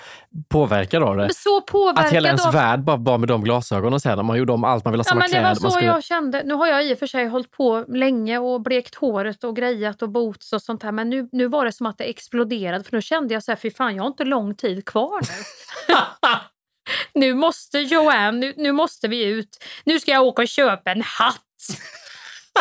[0.49, 1.33] påverkad av det.
[1.33, 4.25] så påverkad Att hela ens av- värld bara var med de glasögonen sen.
[4.25, 5.87] Man gjorde om allt, man ville ha Ja, samma men det var så skulle...
[5.87, 6.43] jag kände.
[6.45, 10.01] Nu har jag i och för sig hållit på länge och blekt håret och grejat
[10.01, 10.91] och boots och sånt här.
[10.91, 12.83] Men nu, nu var det som att det exploderade.
[12.83, 15.95] För nu kände jag så här, fy fan jag har inte lång tid kvar nu.
[17.19, 19.49] nu måste Joanne, nu, nu måste vi ut.
[19.85, 21.43] Nu ska jag åka och köpa en hatt.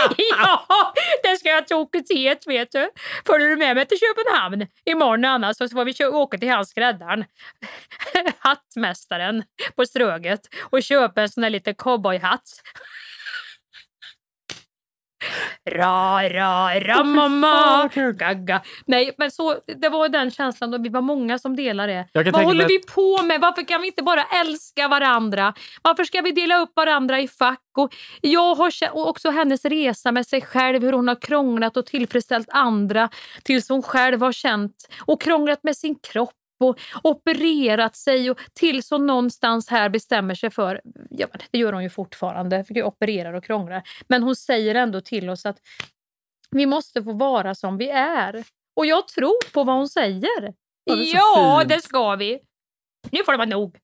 [0.31, 0.93] ja,
[1.23, 2.03] det ska jag till Åke
[2.47, 2.91] vet du.
[3.27, 7.25] Följer du med mig till Köpenhamn imorgon annars så får vi åka till hans skräddaren,
[8.39, 9.43] hattmästaren
[9.77, 10.41] på Ströget
[10.71, 12.63] och köpa en sån där liten cowboyhatt.
[15.71, 18.63] Ra, ra, ra, mamma, gagga.
[18.87, 22.31] Nej, men så, det var den känslan och vi var många som delade det.
[22.31, 23.41] Vad håller vi på med?
[23.41, 25.55] Varför kan vi inte bara älska varandra?
[25.83, 27.61] Varför ska vi dela upp varandra i fack?
[27.77, 31.87] Och jag har och också hennes resa med sig själv, hur hon har krånglat och
[31.87, 33.09] tillfredsställt andra
[33.43, 34.75] tills hon själv har känt
[35.07, 40.51] och krånglat med sin kropp och opererat sig och tills hon någonstans här bestämmer sig
[40.51, 40.81] för,
[41.11, 45.01] ja, det gör hon ju fortfarande, för jag opererar och krånglar, men hon säger ändå
[45.01, 45.59] till oss att
[46.51, 48.45] vi måste få vara som vi är.
[48.77, 50.55] Och jag tror på vad hon säger.
[50.85, 52.41] Ja, det Ja, det ska vi.
[53.11, 53.79] Nu får det vara nog.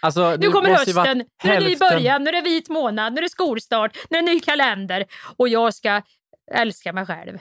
[0.00, 3.18] Alltså, Nu kommer hösten, nu är det ny början, nu är det vit månad, nu
[3.18, 6.02] är det skolstart, nu är det ny kalender och jag ska
[6.52, 7.38] älska mig själv.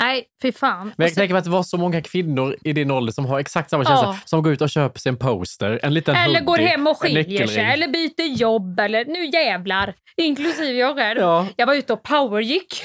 [0.00, 0.86] Nej, fy fan.
[0.86, 3.26] Men jag sen- tänker mig att det var så många kvinnor i din ålder som
[3.26, 4.06] har exakt samma känsla.
[4.06, 4.18] Ja.
[4.24, 6.98] Som går ut och köper sig en poster, en liten Eller går hoodie, hem och
[6.98, 9.94] skiljer sig, eller byter jobb, eller nu jävlar.
[10.16, 11.20] Inklusive jag själv.
[11.20, 11.46] Ja.
[11.56, 12.82] Jag var ute och powergick.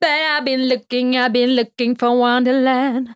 [0.00, 3.08] But I've been looking, I've been looking for Wonderland.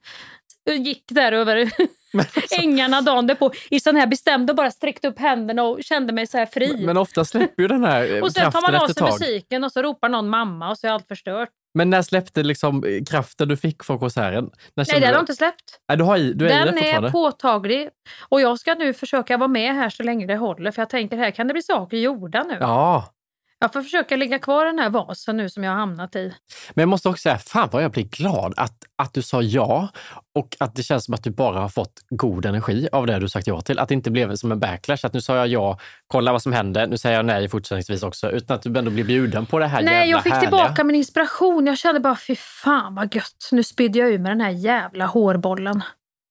[0.64, 1.70] Jag gick där över
[2.14, 6.12] alltså- ängarna dagen därpå i sån här bestämd och bara sträckte upp händerna och kände
[6.12, 6.86] mig så här fri.
[6.86, 9.72] Men ofta släpper ju den här eh, och sen tar man av sig musiken och
[9.72, 11.48] så ropar någon mamma och så är allt förstört.
[11.74, 14.50] Men när släppte liksom eh, kraften du fick från konserten?
[14.74, 15.78] När Nej, den du- har inte släppt.
[15.88, 17.88] Nej, du, har i, du är Den är påtaglig.
[18.28, 20.70] Och jag ska nu försöka vara med här så länge det håller.
[20.70, 22.56] För jag tänker här kan det bli saker gjorda nu.
[22.60, 23.14] Ja.
[23.60, 26.34] Jag får försöka ligga kvar i den här vasen nu som jag har hamnat i.
[26.74, 29.88] Men jag måste också säga, fan vad jag blir glad att, att du sa ja
[30.34, 33.28] och att det känns som att du bara har fått god energi av det du
[33.28, 33.78] sagt ja till.
[33.78, 36.52] Att det inte blev som en backlash, att nu sa jag ja, kolla vad som
[36.52, 39.66] händer, nu säger jag nej fortsättningsvis också, utan att du ändå blir bjuden på det
[39.66, 40.50] här Nej, jävla jag fick härliga.
[40.50, 41.66] tillbaka min inspiration.
[41.66, 43.48] Jag kände bara, fy fan vad gött.
[43.52, 45.82] Nu spydde jag ur med den här jävla hårbollen.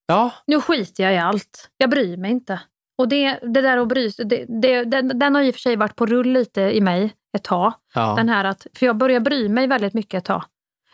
[0.07, 1.69] Ja, Nu skiter jag i allt.
[1.77, 2.59] Jag bryr mig inte.
[2.97, 5.75] Och det, det där att bry det, det, den, den har i och för sig
[5.75, 7.73] varit på rull lite i mig ett tag.
[7.93, 8.15] Ja.
[8.17, 10.43] Den här att, för jag började bry mig väldigt mycket ett tag.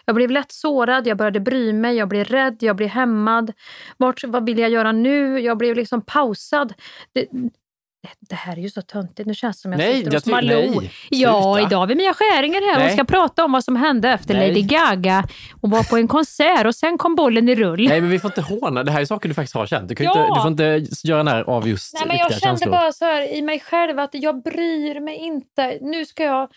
[0.06, 3.54] Jag blev lätt sårad, jag började bry mig, jag blev rädd, jag blev hämmad.
[3.98, 5.40] Vart, vad vill jag göra nu?
[5.40, 6.74] Jag blev liksom pausad.
[7.14, 7.28] Det,
[8.20, 9.28] det här är ju så töntigt.
[9.28, 10.80] Nu känns det som jag Nej, sitter hos Malou.
[10.82, 12.94] nej, Ja, idag har vi Mia Skäringer här Nej.
[12.94, 14.48] ska prata om vad som hände efter Nej.
[14.48, 15.24] Lady Gaga.
[15.62, 17.88] Hon var på en konsert och sen kom bollen i rull.
[17.90, 18.84] Nej, men vi får inte håna.
[18.84, 19.90] Det här är saker du faktiskt har känt.
[19.90, 20.12] Du, kan Ja.
[20.12, 22.72] inte, du får inte göra när av just Nej, men jag kände känslor.
[22.72, 25.78] bara så här i mig själv att jag bryr mig inte.
[25.82, 26.50] Nu ska jag...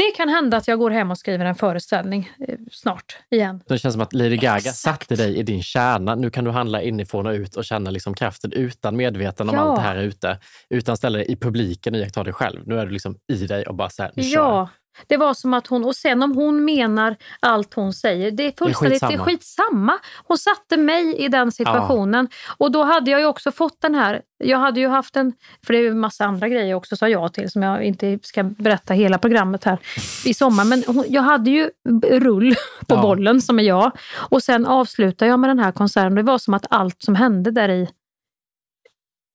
[0.00, 3.62] Det kan hända att jag går hem och skriver en föreställning eh, snart igen.
[3.68, 6.14] Det känns som att Lady Gaga satte dig i din kärna.
[6.14, 9.60] Nu kan du handla inifrån och ut och känna liksom kraften utan medveten om Ja.
[9.60, 10.38] allt det här ute.
[10.70, 12.60] Utan ställa dig i publiken och iaktta dig själv.
[12.66, 14.30] Nu är du liksom i dig och bara så här, nu kör.
[14.40, 14.68] Ja,
[15.06, 15.84] det var som att hon...
[15.84, 19.24] Och sen om hon menar allt hon säger, det är fullständigt det är skitsamma.
[19.24, 19.98] skitsamma.
[20.26, 22.28] Hon satte mig i den situationen.
[22.58, 24.22] Och då hade jag ju också fått den här...
[24.44, 25.32] Jag hade ju haft en...
[25.66, 28.42] För det är ju massa andra grejer också sa jag till som jag inte ska
[28.42, 29.78] berätta hela programmet här
[30.24, 30.64] i sommar.
[30.64, 31.70] Men hon, jag hade ju
[32.04, 32.54] rull
[32.86, 33.02] på Ja.
[33.02, 33.92] bollen som är jag.
[34.16, 36.14] Och sen avslutade jag med den här konserten.
[36.14, 37.88] Det var som att allt som hände där i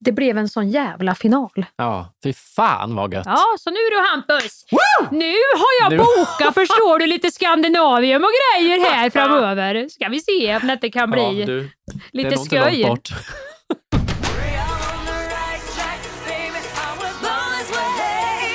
[0.04, 1.50] det blev en sån jävla final.
[1.76, 3.26] Ja, fy fan vad gött.
[3.26, 4.64] Ja, så nu du Hampus.
[5.10, 9.88] Nu har jag Nu- bokat, förstår du, lite Skandinavium och grejer här framöver.
[9.88, 11.60] Ska vi se om det kan bli Ja, du,
[12.12, 12.84] det är lite nog inte långt skoj.
[12.84, 13.08] bort.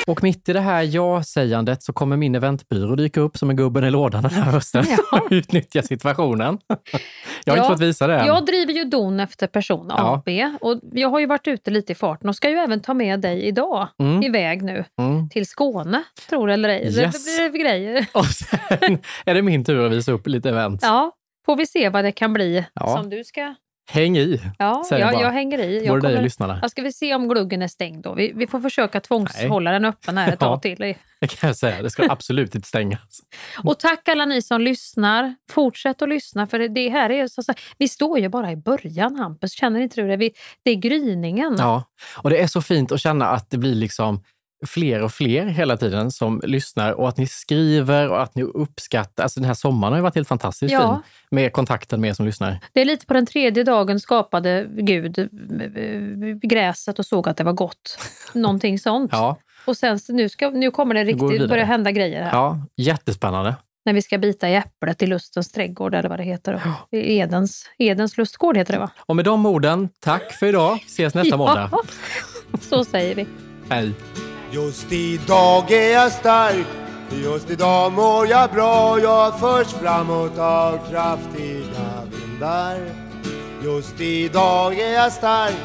[0.07, 3.83] Och mitt i det här ja-sägandet så kommer min eventbyrå dyka upp som en gubben
[3.83, 6.57] i lådan den här hösten och utnyttja situationen.
[7.45, 8.27] Jag har Ja, inte fått visa det än.
[8.27, 10.53] Jag driver ju don efter person A Ja.
[10.61, 13.19] och jag har ju varit ute lite i farten och ska ju även ta med
[13.21, 14.23] dig idag Mm.
[14.23, 15.29] iväg nu Mm.
[15.29, 16.91] till Skåne, tror det eller ej.
[16.91, 17.37] Det- Yes.
[17.37, 18.05] Det blir grejer.
[18.13, 20.79] Och sen är det min tur att visa upp lite event.
[20.83, 21.11] Ja,
[21.45, 22.87] får vi se vad det kan bli Ja.
[22.97, 23.55] som du ska...
[23.89, 25.23] Häng i, Ja, säger jag, bara.
[25.23, 25.79] jag hänger i.
[25.79, 26.59] Både Jag dig och lyssnarna.
[26.61, 28.13] jag ska vi se om gluggen är stängd då.
[28.13, 30.47] Vi, vi får försöka tvångshålla den öppen här ett Ja.
[30.47, 30.75] tag till.
[31.21, 31.81] Det kan jag säga.
[31.81, 33.19] Det ska absolut inte stängas.
[33.63, 35.35] Och tack alla ni som lyssnar.
[35.51, 38.55] Fortsätt att lyssna för det- det här är så, så vi står ju bara i
[38.55, 40.17] början Hampus, känner inte du det?
[40.17, 40.31] Vi,
[40.65, 41.55] det är gryningen.
[41.59, 41.83] Ja,
[42.17, 44.23] och det är så fint att känna att det blir liksom
[44.65, 49.23] fler och fler hela tiden som lyssnar och att ni skriver och att ni uppskattar.
[49.23, 50.79] Alltså den här sommaren har ju varit helt fantastiskt Ja.
[50.95, 52.59] fin med kontakten med er som lyssnar.
[52.73, 55.27] Det är lite på den tredje dagen skapade Gud eh,
[56.41, 57.97] gräset och såg att det var gott.
[58.33, 59.11] Någonting sånt.
[59.13, 62.31] Ja, Och sen nu, ska, nu kommer det riktigt börja hända grejer här.
[62.31, 63.55] ja jättespännande.
[63.85, 66.61] När vi ska bita i äpplet i lustens trädgård eller vad det heter.
[66.91, 68.89] I Edens, Edens lustgård heter det va?
[68.99, 70.79] Och med de orden, tack för idag.
[70.85, 71.69] Ses nästa måndag.
[71.71, 71.81] Ja,
[72.61, 73.27] så säger vi.
[73.69, 73.91] Hej!
[74.53, 76.67] Just idag är jag stark.
[77.23, 78.99] Just idag mår jag bra.
[78.99, 82.77] Jag förs framåt av kraftiga vindar.
[83.63, 85.55] Just idag är jag stark.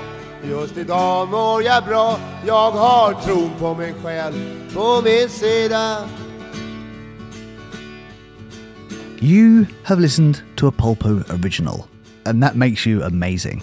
[0.50, 2.18] Just idag mår jag bra.
[2.46, 4.34] Jag har på mig själv
[4.74, 6.08] på min sida.
[9.20, 11.86] You have listened to a Polpo original,
[12.26, 13.62] and that makes you amazing.